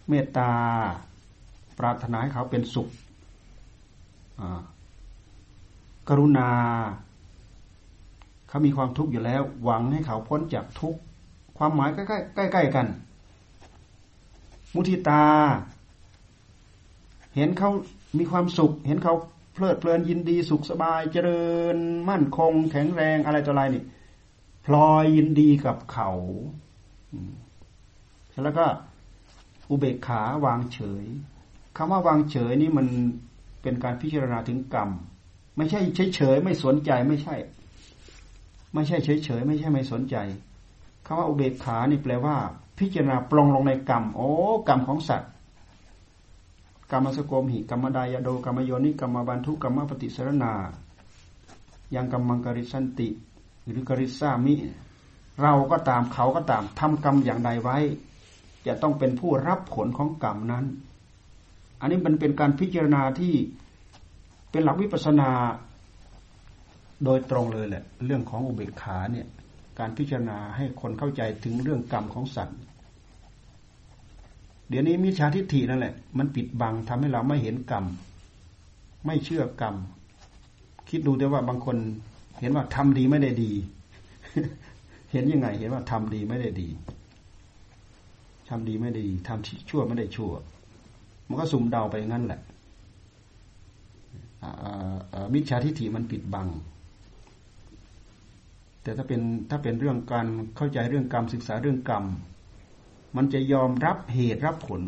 [0.09, 0.51] เมตตา
[1.79, 2.89] ปรารถนาให้เขาเป็นสุข
[6.09, 6.51] กรุณา
[8.49, 11.01] เขามีความทุกข์อยู่แล้ว หวังให้เขาพ้นจากทุกข์
[11.59, 12.87] ความหมายใกล้ใกล้ใกล้กัน
[14.75, 15.25] มุทิตา
[17.37, 17.71] เห็นเขา
[18.19, 19.15] มีความสุข เห็นเขา
[19.55, 21.77] เพลิดเพลินยินดีสุขสบายเจริญ
[22.09, 23.83] มั่นคง แข็งแรงอะไรต่ออะไรนี่
[24.65, 26.11] พลอยยินดีกับเขา
[28.45, 28.67] แล้วก็
[29.71, 31.05] อุเบกขาวางเฉย
[31.77, 32.87] คำว่าวางเฉยนี่มัน
[33.63, 34.91] เป็นการพิจารณาถึงกรรม
[35.57, 37.37] ไม่ใช่เฉยเฉยไม่สนใจไม่ใช่
[38.75, 40.17] ไม่ใช่เฉยเฉยไม่ใช่ไม่สนใจ
[41.07, 42.37] คำว่าอุเบกขานี่แปลว่า
[42.79, 44.31] พิจารณาปลงลงในกรรม โอ้
[44.69, 45.31] กรรมของสัตว์
[46.91, 50.53] กรรมสโกมหิกรรมดายโดกรรมโยนิกรรมบันทุกรรมปฏิสรณา
[51.95, 53.09] ยังกรรมังกริสันติ
[53.71, 54.55] หรือกริสามิ
[55.43, 57.79] เราก็ตามเขาก็ตามทำกรรมอย่างใดไว้
[58.67, 60.65] จะต้องเป็นผู้รับผลของกรรมนั้น
[61.81, 63.35] อันนี้มันเป็นการพิจารณาที่
[64.51, 65.31] เป็นหลักวิปัสนา
[67.05, 69.27] โดยตรงเลยแหละ เรื่องของอุเบกขาเนี่ย
[69.79, 72.59] การพิจารณาให้คนเข้าใจถึงเรื่องกรรมของสัตว์
[74.69, 77.85] เดี๋ยวนี้มิจฉาทิฏฐินั่นแหละ มันปิดบังทำให้เราไม่เห็นกรรม
[79.07, 79.75] ไม่เชื่อกรรม
[80.89, 81.77] คิดดูแต่ว่าบางคน
[82.39, 83.53] เห็นว่าทำดีไม่ได้ดี
[85.13, 86.69] เห็นยังไง เห็นว่าทำดีไม่ได้ดี
[88.49, 90.33] ทำดีไม่ได้ดีทำชั่วไม่ได้ชั่ว
[91.29, 92.41] มันก็สุ่มเดาไปงั้นแหละ
[95.33, 96.49] มิจฉาทิฏฐิมันปิดบัง
[98.83, 99.21] แต่ถ้าเป็น
[99.51, 100.27] ถ้าเป็นเรื่องการ
[100.57, 102.05] เข้าใจเรื่องกรรมศึกษาเรื่องกรรม
[103.17, 104.83] มันจะยอมรับเหตุรับผล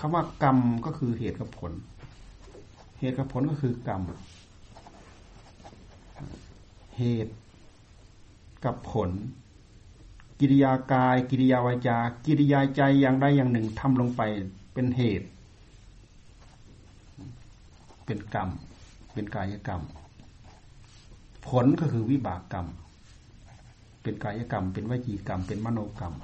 [0.00, 1.72] คำว่ากรรมก็คือเหตุกับผล
[3.00, 4.00] เหตุกับผลก็คือกรรม
[6.98, 7.34] เหตุ
[8.64, 9.10] กับผล
[10.40, 14.22] กิริยากาย กิริยาวาจา กิริยาใจอย่างใดอย่างหนึ่งทำลงไป
[14.74, 15.28] เป็นเหตุ
[18.04, 18.48] เป็นกรรม
[19.12, 19.82] เป็นกายกรรม
[21.46, 22.66] ผลก็คือวิบากกรรม
[24.02, 26.14] เป็นกายกรรม เป็นวจีกรรม เป็นมโนกรรม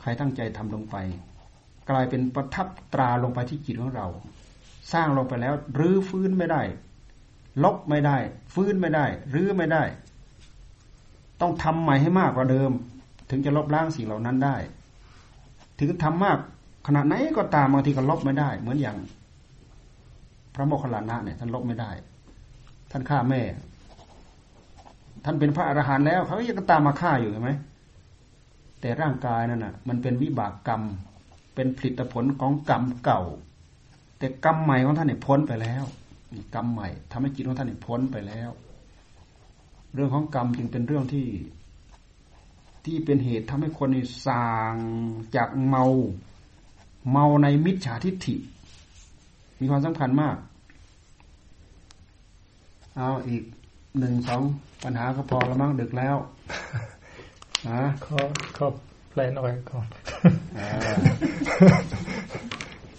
[0.00, 0.96] ใครตั้งใจทำลงไป
[1.90, 4.06] กลายเป็นประทับตราลงไปที่จิตของเรา
[4.92, 6.62] สร้างลงไปแล้วรื้อฟื้นไม่ได้
[7.64, 8.16] ลบไม่ได้
[8.54, 9.82] ฟื้นไม่ได้ รื้อไม่ได้
[11.40, 12.70] ต้องทำใหม่ให้มากกว่าเดิม
[13.30, 14.56] ถึงจะลบล้างสิ่งเหล่านั้นได้
[15.78, 16.38] ถึงทำมาก
[16.86, 18.96] ขนาดไหนก็ตามบางทีก็ลบไม่ได้ เหมือนอย่าง
[20.54, 21.90] พระโมคคัลลานะเนี่ยท่านลบไม่ได้
[22.90, 23.42] ท่านฆ่าแม่
[25.24, 27.50] ท่านเป็นพระอรหันต์แล้วเขายังตามมาฆ่าอยู่ใช่ไหม
[28.80, 30.82] แต่ร่างกายนั่นน่ะ มันเป็นวิบากกรรม
[31.54, 33.22] เป็นผลิตผลของกรรมเก่า
[34.18, 35.84] แต่กรรมใหม่ของท่านเนี่ยพ้นไปแล้ว
[36.54, 38.50] กรรมใหม่ทำให้จิตของท่านเนี่ยพ้นไปแล้ว
[39.94, 41.26] เรื่องของกรรมจึงเป็นเรื่องที่
[42.84, 44.74] ที่เป็นเหตุทำให้คนนี่สาง
[45.36, 45.84] จากเมา
[47.10, 48.34] เมาในมิจฉาทิฏฐิ
[49.60, 50.36] มีความสำคัญมาก
[52.96, 53.42] เอาอีก
[53.98, 54.42] หนึ่งสอง
[54.82, 56.16] ปัญหาก็พอแล้วมั้งดึกแล้ว
[57.68, 58.18] นะขอ
[58.56, 58.66] ขอ
[59.10, 59.86] แปลหน่อยก่อน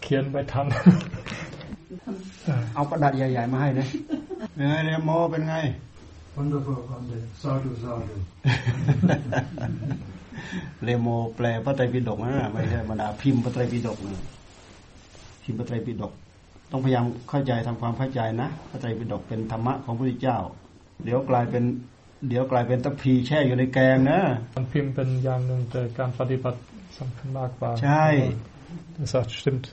[0.01, 0.65] เขียนไปทัน
[2.75, 3.87] เอากระดาษใหญ่ ๆ มาให้เลย
[4.55, 5.55] เนไงเรโมเป็นไง
[6.37, 7.41] Wonderful, wonderful.
[7.41, 8.15] Sadhu, sadhu.
[10.83, 14.23] เรโมแปลพระไตรปิฎกนะไม่ใช่บรรดาพิมพ์พระไตรปิฎกนะ
[15.43, 16.13] พิมพ์พระไตรปิฎก
[16.71, 20.37] ต้องพยายามเข้าใจทำความเข้าใจนะพระไตรปิฎกเป็นธรรมะของพระพุทธเจ้า
[21.03, 21.63] เดี๋ยวกลายเป็น
[22.29, 24.19] เดี๋ยวกลายเป็นตะพีแช่อยู่ในแกงนะ
[24.55, 26.59] มันพิมพ์เป็นอย่างหนึ่งแต่การปฏิบัติ
[26.99, 28.05] สำคัญมากกว่า ใช่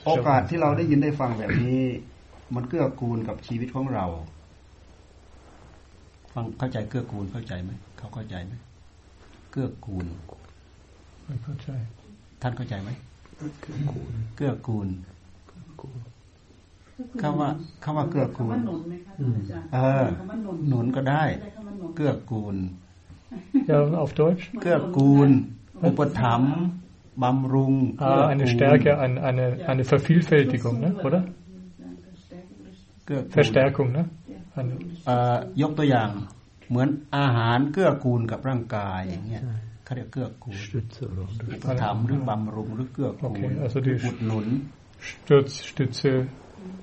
[0.07, 1.81] โอกาสที่เราได้ยินได้ฟังแบบนี้
[2.55, 4.05] มันเกื้อกูลกับชีวิตของเรา
[6.33, 8.53] ฟังเข้าใจเกื้อกูลเข้าใจไหมเขาเข้าใจไหม
[9.51, 10.05] เกื้อกูล
[11.25, 11.69] ไม่เข้าใจ
[12.41, 12.89] ท่านเข้าใจไหม
[13.61, 14.87] เกื้อกูลเกื้อกูล
[17.21, 17.49] คำว่า
[17.83, 18.57] คำว่าเกื้อกูล
[19.73, 20.05] เออ
[20.67, 21.23] หนุนก็ได้
[21.95, 22.55] เกื้อกูล
[23.65, 25.29] เกื้อกูล
[25.85, 26.55] อุปถัมภ์
[27.23, 30.89] บำรุง Ah, eine Stärke, eine, eine, eine Vervielfältigung, ne?
[31.03, 31.21] oder?
[33.35, 34.03] Verstärkung, ne?
[35.61, 36.09] ยกตัวอย่าง
[36.69, 39.43] เหมือนอาหารเกื้อกูลกับร่างกายอย่างเงี้ย
[39.83, 40.57] เขาเรียกเกื้อกูล
[41.81, 43.51] ถามหรือบำรุงหรือเกื้อกูล
[44.05, 44.45] อุดหนุน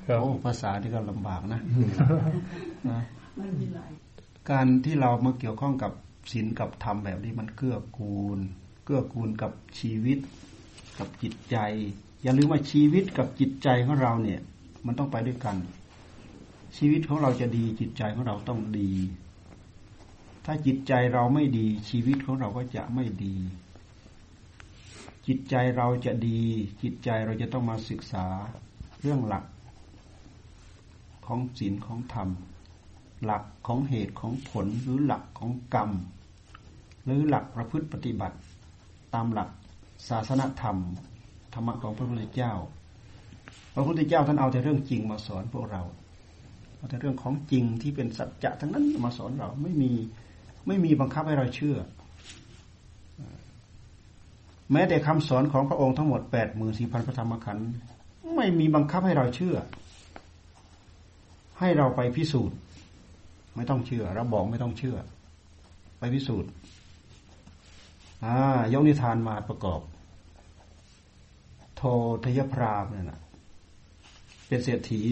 [0.04, 1.60] โอ้ภาษาที่ก็ลำบากนะ
[4.50, 5.92] การที่เรามาเกี่ยวข้องกับ
[6.32, 8.38] ศีลกับธรรมแบบนี้มันเกื้อกูล
[8.84, 10.18] เกื้อกูลกับชีวิต
[10.98, 11.56] กับจิตใจ
[12.22, 14.40] อย่าลืมว่าชีวิตกับจิตใจของเราเนี่ย
[14.86, 15.56] มันต้องไปด้วยกัน
[16.76, 18.92] ชีวิตของเราจะดีจิตใจของเราต้องดี
[20.44, 23.36] ถ้าจิตใจเราไม่ดี ชีวิตของเราก็จะไม่ดี
[25.26, 26.40] จิตใจเราจะดี
[26.82, 28.26] จิตใจเราจะต้องมาศึกษา
[29.00, 29.44] เรื่องหลัก
[31.26, 32.28] ของศีลของธรรม
[33.24, 35.90] หลักของเหตุของผลหรือหลักของกรรม
[37.04, 38.36] หรือหลักประพฤติปฏิบัติ
[39.14, 39.50] ตามหลัก
[40.08, 40.76] ศาสนธรรม
[41.54, 42.52] ธรรมะของพระพุทธเจ้า
[43.74, 45.82] พระพุทธเจ้าท่านเอาแต่เรื่องจริงมาสอนพวกเรา
[46.88, 49.92] แต่เรื่องของจริงที่เป็นสัจจะทั้งนั้นมาสอนเราไม่มี
[50.66, 51.76] ไม่มีบังคับให้เราเชื่อ
[54.72, 57.68] แม้แต่คำสอนของพระองค์ทั้งหมดแปดหมื่นสี่พันพระธรรมขันธ์
[58.36, 59.56] ไม่มีบังคับให้เราเชื่อ
[61.58, 62.56] ให้เราไปพิสูจน์
[63.56, 64.96] ไม่ต้องเชื่อ เราบอกไม่ต้องเชื่อ
[65.98, 66.50] ไปพิสูจน์
[68.24, 68.34] อ่า
[68.72, 69.80] ยกนิทานมาประกอบ
[71.76, 71.82] โท
[72.24, 73.20] ทยพรามเนี่ยนะ
[74.46, 75.02] เป็นเศรษฐี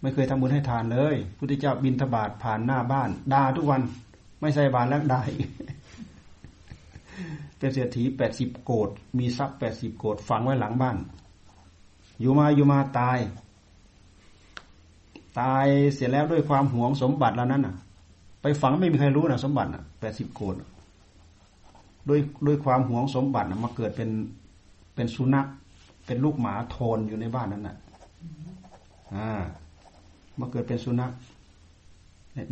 [0.00, 3.82] ไม่เคยทำบุญให้ทานเลยพุทธเจ้าบินทบาทผ่านหน้าบ้านด่าทุกวัน
[4.40, 5.20] ไม่ใส่บาตรแล้วด่า
[7.58, 8.88] เป็นเศรษฐีแปดสิบโกด
[9.18, 10.96] มีทรัพย์แปดสิบโกดฝังไว้หลังบ้าน
[12.20, 13.18] อยู่มาอยู่มาตาย
[15.40, 17.74] ตายเสร็จแล้วด้วยความหวงสมบัติแล้วนั้นน่ะ
[18.42, 20.54] ไปฝังไม่มีใครรู้นะสมบัติน่ะแปดสิบโกด
[22.08, 24.10] ด้วยด้วยความหวงสมบัติมาเกิดเป็น
[24.94, 25.46] เป็นสุนัข
[26.06, 27.76] เป็นลูกหมาโทนอยู่ในบ้านนั้นน่ะ
[29.14, 29.40] อ่า
[30.40, 31.12] มาเกิดเป็นสุนัข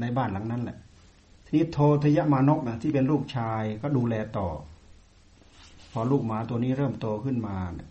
[0.01, 0.79] ในบ้านหลังนั้นแหละ
[1.45, 4.49] ทีนี้โททยมานกนะที่เป็นลูกชายก็ดูแลต่อ
[5.93, 7.89] พอลูกหมาตัวนี้เริ่มโตขึ้นมาเนี่ย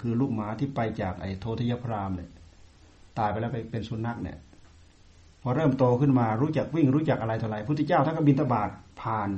[0.00, 2.30] คือลูกหมาที่ไปจากไอ้โททยพรามเนี่ย
[3.18, 4.38] ตายไปแล้วไปเป็นสุนัขเนี่ย
[5.42, 8.68] พอเริ่มโตขึ้นมารู้จักวิ่งรู้จักอะไรเท่าไรพุทธเจ้าท่านก็บินตบาท
[9.00, 9.28] ผ่าน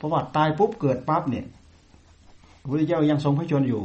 [0.00, 1.46] ประวัติตายปุ๊บเกิดปั๊บเนี่ย
[2.60, 3.82] พระพุทธเจ้ายังทรงพระชนอยู่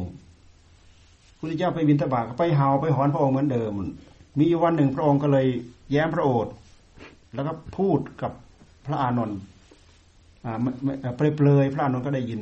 [1.39, 3.72] พุทธเจ้าไปบินตบาทก็ไปเห่าไปหอนพระองค์เหมือนเดิม
[4.39, 5.47] มีวันหนึ่งพระองค์ก็เลย
[5.91, 6.53] แย้มพระโอษฐ์
[7.33, 8.31] แล้วก็พูดกับ
[8.85, 9.39] พระอานนท์
[11.15, 12.39] เปรยเปลยพระอานนท์ก็ได้ยิน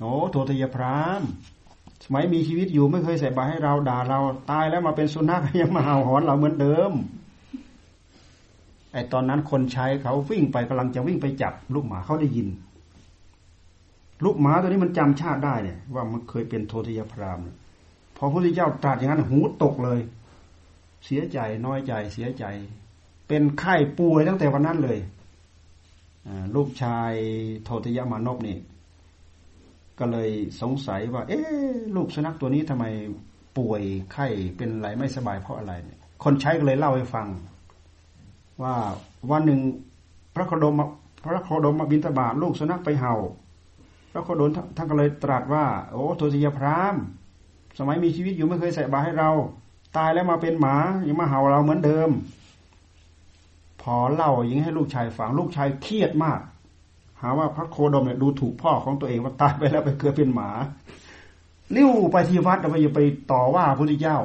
[0.00, 1.22] โอ้โททยพราม
[2.04, 6.92] สมัยมีชีวิตอยู่ไม่เคยใส่บาให้เราด่าเราตายแล้วมาเป็นสุนัขยังมาเห่าหอนเราเหมือนเดิม
[8.92, 12.48] ไอตอนนั้นคนใช้เขาวิ่งไปกำลังจะวิ่งไปจับ ลูกหมาเขาได้ยิน
[14.24, 17.38] ลูกหมาตัวนี้มันจำชาติได้เนี่ย ว่ามันเคยเป็นโททยพราม
[18.16, 20.00] พอพระพุทธเจ้าตรัสอย่างนั้นหูตกเลย
[21.04, 22.44] เสียใจน้อยใจเสียใจ
[23.28, 24.98] เป็นไข้ป่วยตั้งแต่วันนั้นเลย
[26.54, 27.12] ลูกชาย
[27.64, 28.58] โทตยมานพนี่
[29.98, 30.30] ก็เลย
[30.60, 31.40] สงสัยว่า เอ๊
[31.96, 32.84] ลูกสุนัขตัวนี้ทำไม
[33.58, 33.82] ป่วย
[34.12, 34.26] ไข้
[34.56, 37.26] เป็นไรไม่สบายเพราะอะไรเนี่ยคนใช้ก็เลยเล่าให้ฟัง
[38.62, 38.74] ว่า
[39.30, 39.60] วันหนึ่ง
[40.34, 40.74] พระโคดม
[41.24, 43.14] พระโคดมมาบินตบาทลูกสุนัขไปเห่า
[44.12, 46.96] พระโคดมท่านก็เลยตรัสว่า โอ้โทตยพราม
[47.78, 49.30] สมัยมีชีวิตอยู่ไม่เคยใส่บาให้เรา
[49.96, 50.76] ตายแล้วมาเป็นหมา
[51.06, 52.10] ยังมาเห่าเราเหมือนเดิม
[53.82, 56.40] พอเล่าย่างให้ลูกชายฟังลูกชายเครียดมาก
[57.20, 60.50] หาว่าพระโคดมเนี่ยดูถูกพ่อของตัวเองว่าตายไปแล้วไปเกิดเป็นหมา
[61.74, 63.00] ลิ้วไปที่วัดแล้วไปอย่าไป
[63.32, 64.18] ต่อว่าพระพุทธเจ้า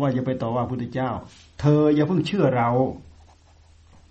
[0.00, 1.10] ว่าอย่าไปต่อว่าพระพุทธเจ้า
[1.60, 2.68] เธออย่าเพิ่งเชื่อเรา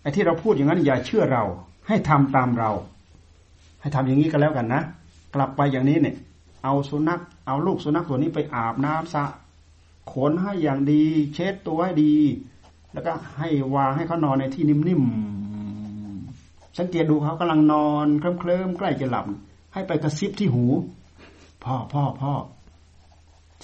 [0.01, 1.43] ไอ้ที่เราพูดอย่างนั้น อย่าเชื่อเรา
[1.87, 2.71] ให้ทำตามเรา
[3.81, 4.81] ให้ทำอย่างนี้ก็แล้วกันนะ
[5.35, 6.15] กลับไปอย่างนี้เนี่ย
[6.63, 9.23] เอาสุนัข เอาลูกสุนัขตัวนี้ไปอาบน้ำสะ
[10.13, 12.15] ขนให้อย่างดี เช็ดตัวให้ดี
[12.93, 19.25] แล้วก็ให้วางให้เขานอนในที่นิ่มๆสังเกตดูเขากำลังนอนเคลิ้มๆใกล้จะหลับ
[19.73, 20.65] ให้ไปกระซิบที่หู
[21.63, 22.33] พ่อพ่อพ่อ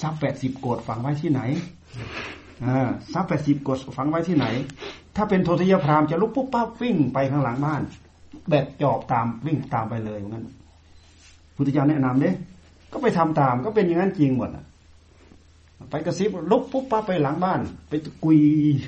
[0.02, 1.42] ซับแปดสิบโกดฝังไว้ที่ไหน
[2.66, 4.46] อ่าซับแปดสิบโกดฝังไว้ที่ไหน
[5.16, 7.82] ถ้าเป็นโททยพรามจะลุกปุ๊บปั๊บวิ่งไปข้างหลังบ้าน
[8.50, 10.46] แบบจอบตามวิ่งตามไปเลยงั้น
[11.56, 12.32] พุทธเจ้าแนะนำเด้
[12.94, 14.50] ก็ไปทำตาม ก็เป็นอย่างนั้นจริงหมด
[15.90, 18.40] ไปกระซิบลุกปุ๊บปั๊บไปหลังบ้าน ไปกุย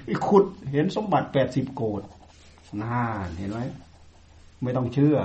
[0.06, 2.02] ไปขุด เห็นสมบัติแปดสิบโกด
[2.82, 3.04] น่า
[3.38, 3.60] เห็นไหม
[4.64, 5.18] ไม่ต้องเชื่อ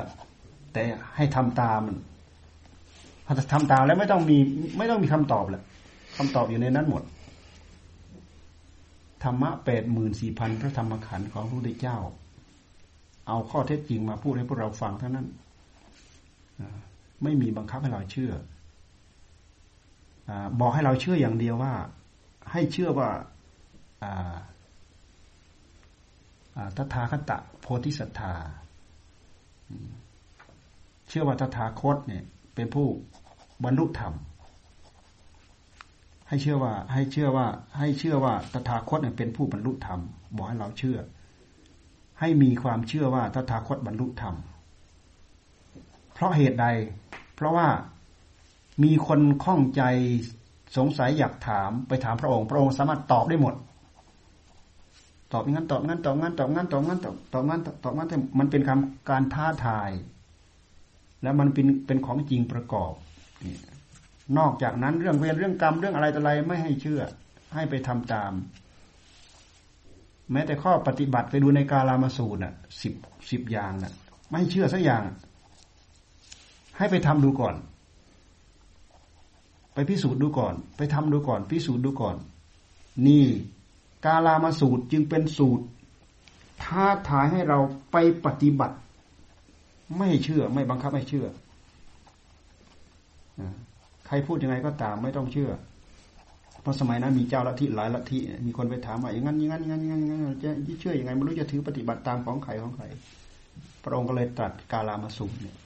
[0.72, 0.82] แต่
[1.16, 1.98] ให้ทำตามมัน
[3.26, 4.38] ถ้าทำตามแล้วไม่ต้องมี
[4.78, 5.62] ไม่ต้องมีคำตอบแหละ
[6.16, 7.02] คำตอบอยู่ในนั้นหมด
[9.24, 11.98] ธรรมะแปดหมื่นสี่พันพระธรรมขันธ์ของพระพุทธเจ้า
[13.28, 15.26] เอาข้อเท็จจริงมาพูดให้พวกเราฟังเท่านั้น
[17.22, 18.32] ไม่มีบังคับให้เราเชื่อ
[20.60, 21.74] บอกให้เราเชื่ออย่างเดียวว่า
[22.52, 23.10] ให้เชื่อว่า
[26.76, 28.32] ตถาคตโพธิสัตธา
[31.08, 32.24] เชื่อว่าตถาคตเนี่ย
[32.54, 32.86] เป็นผู้
[33.64, 34.14] บรรลุธรรม
[36.28, 37.46] ให้เชื่อว่า ให้เชื่อว่า
[37.78, 40.00] ให้เชื่อว่าตถาคตเนี่ยเป็นผู้บรรลุธรรม
[40.36, 40.98] บอกให้เราเชื่อ
[42.20, 44.34] ให้มีความเชื่อว่าตถาคตบรรลุธรรม
[46.12, 46.66] เพราะเหตุใด
[47.34, 47.68] เพราะว่า
[48.82, 49.82] มีคนข้องใจ
[50.76, 53.54] สงสัยอยากถามไปถามพระองค์ พระองค์สามารถตอบได้หมด
[55.32, 58.08] ตอบงั้นตอบงั้นตอบงั้นตอบงั้นตอบงั้นตอบตอบงั้นตอบงั้น
[58.38, 59.90] มันเป็นคำการท้าทาย
[61.22, 62.92] แล้วมันเป็นเป็นของจริงประกอบ
[64.38, 67.02] นอกจากนั้นเรื่องเวรเรื่องกรรมเรื่องอะไรต่ออะไรไม่ให้เชื่อ
[67.54, 68.32] ให้ไปทำตาม
[70.32, 72.94] แม้แต่ข้อปฏิบัติไปดูในกาลามาสูตรน่ะสิบ
[73.30, 73.92] สิบอย่างน่ะ
[74.30, 75.02] ไม่เชื่อสักอย่าง
[76.78, 77.54] ให้ไปทำดูก่อน
[79.74, 82.16] ไปพิสูจน์ดูก่อน ไปทำดูก่อน พิสูจน์ดูก่อน
[83.06, 83.26] นี่
[84.04, 85.64] กาลามาสูตรจึงเป็นสูตร
[86.62, 87.58] ท้าทายให้เรา
[87.92, 87.96] ไป
[88.26, 88.76] ปฏิบัติ
[89.98, 91.26] ไม่เชื่อ ไม่บังคับให้เชื่อ
[94.06, 95.50] ใครพูดยังไงก็ตามไม่ต้องเชื่อ
[96.62, 102.84] เพราะสมัยนั้นมีเจ้าลัทธิหลายลัทธิมีคนไปถามว่าอย่างนั้นอย่างนั้นอย่างนั้นอย่างนั้นจะเชื่ออยังไงไม่รู้จะถือปฏิบัติตามของใครของใคร
[103.84, 105.56] พระองค์ก็เลยตรัสกาลามาสูตรเนี่ย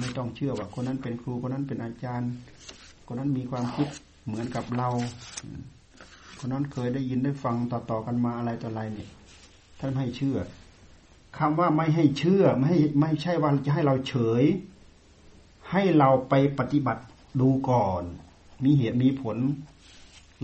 [0.00, 2.32] ไม่ต้องเชื่อว่าคนนั้นเป็นครูคนนั้นเป็นอาจารย์
[3.06, 3.88] คนนั้นมีความคิด
[4.26, 4.88] เหมือนกับเรา
[6.38, 9.10] คนนั้นเคยได้ยินได้ฟังต่อๆกันมาอะไรต่ออะไรเนี่ย
[9.80, 10.38] ท่านให้เชื่อ
[11.38, 14.44] คำว่าไม่ให้เชื่อไม่ให้ไม่ใช่ว่าจะให้เราเฉย
[15.70, 17.02] ให้เราไปปฏิบัติ
[17.40, 18.02] ดูก่อน
[18.64, 19.36] มีเหตุมีผล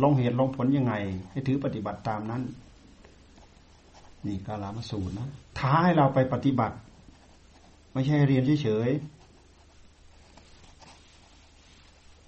[0.03, 0.95] ลงเหตุลงผลยังไง
[1.31, 2.43] ให้ถือปฏิบัติตามนั้น
[4.27, 5.29] นี่กาลามสูตรนะ
[5.59, 6.77] ท้าให้เราไปปฏิบัติ
[7.93, 8.91] ไม่ใช่เรียนเฉย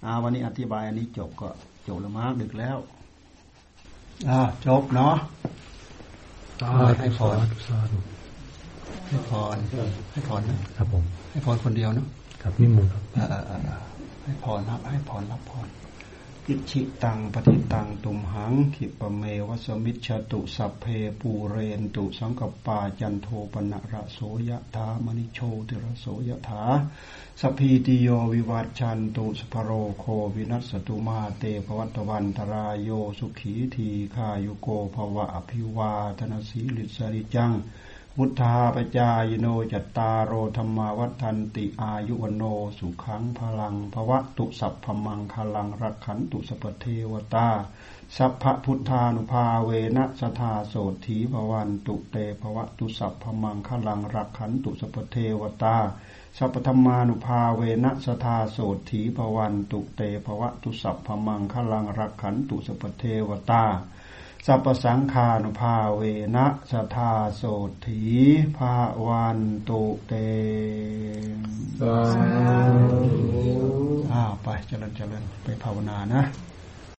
[0.05, 1.49] อาวันนี้อธิบายอันนี้จบก็
[1.87, 2.77] จบแล้วมากดึกแล้ว
[4.29, 5.15] อ่าจบเนาะ
[6.99, 7.35] ให้พร
[9.07, 9.57] ให้พร
[10.11, 12.07] ให้พรนะครับผม ให้พรคนเดียวเนาะ
[12.41, 13.03] ครับนิมนต์ครับ
[14.23, 15.67] ให้พรรับให้พรรับพร
[16.49, 20.85] อิชิตังปฏิตังตุมหังขิปเมวัสมิชตุสัพเพ
[21.19, 24.19] ปูเรนตุสังกปาจันโทปนะระโส
[24.49, 26.63] ยถามณิโชติระโสยถา
[27.41, 29.69] สพีติโยวิวัตชันตุสภโร
[29.99, 32.89] โควินัสตุมาเตภวัตวันตรายโย
[33.19, 37.51] สุขีทีขายุโกภวะอภิวาธนสีลิสริจัง
[38.17, 42.43] มุทาปจายโนจัตตารโอธรรมาวัฏันติอายุวโน
[42.77, 47.49] สุขังพลังภวะตุสัพพมังคลังรักขันตุสปเทวตา
[48.17, 55.77] สัพพพุทธานุภาเวนะสทาโสถีภวันตุเตภวะตุสัพพมังคลังรักขันตุสปเทวตา
[56.37, 58.57] สัพพธรรมานุภาเวนะสทาโส
[58.89, 63.65] ถีภวันตุเตภวะตุสัพพมังคลังรักขันตุสปเทวตา
[64.45, 66.01] สัพสังคานุภาเว
[66.35, 67.43] นะสทาโส
[67.85, 68.01] ถี
[68.57, 68.75] ภา
[69.05, 70.13] วันตุเต
[74.13, 76.21] อ้าวไปเจริญเจริญไปภาวนานะ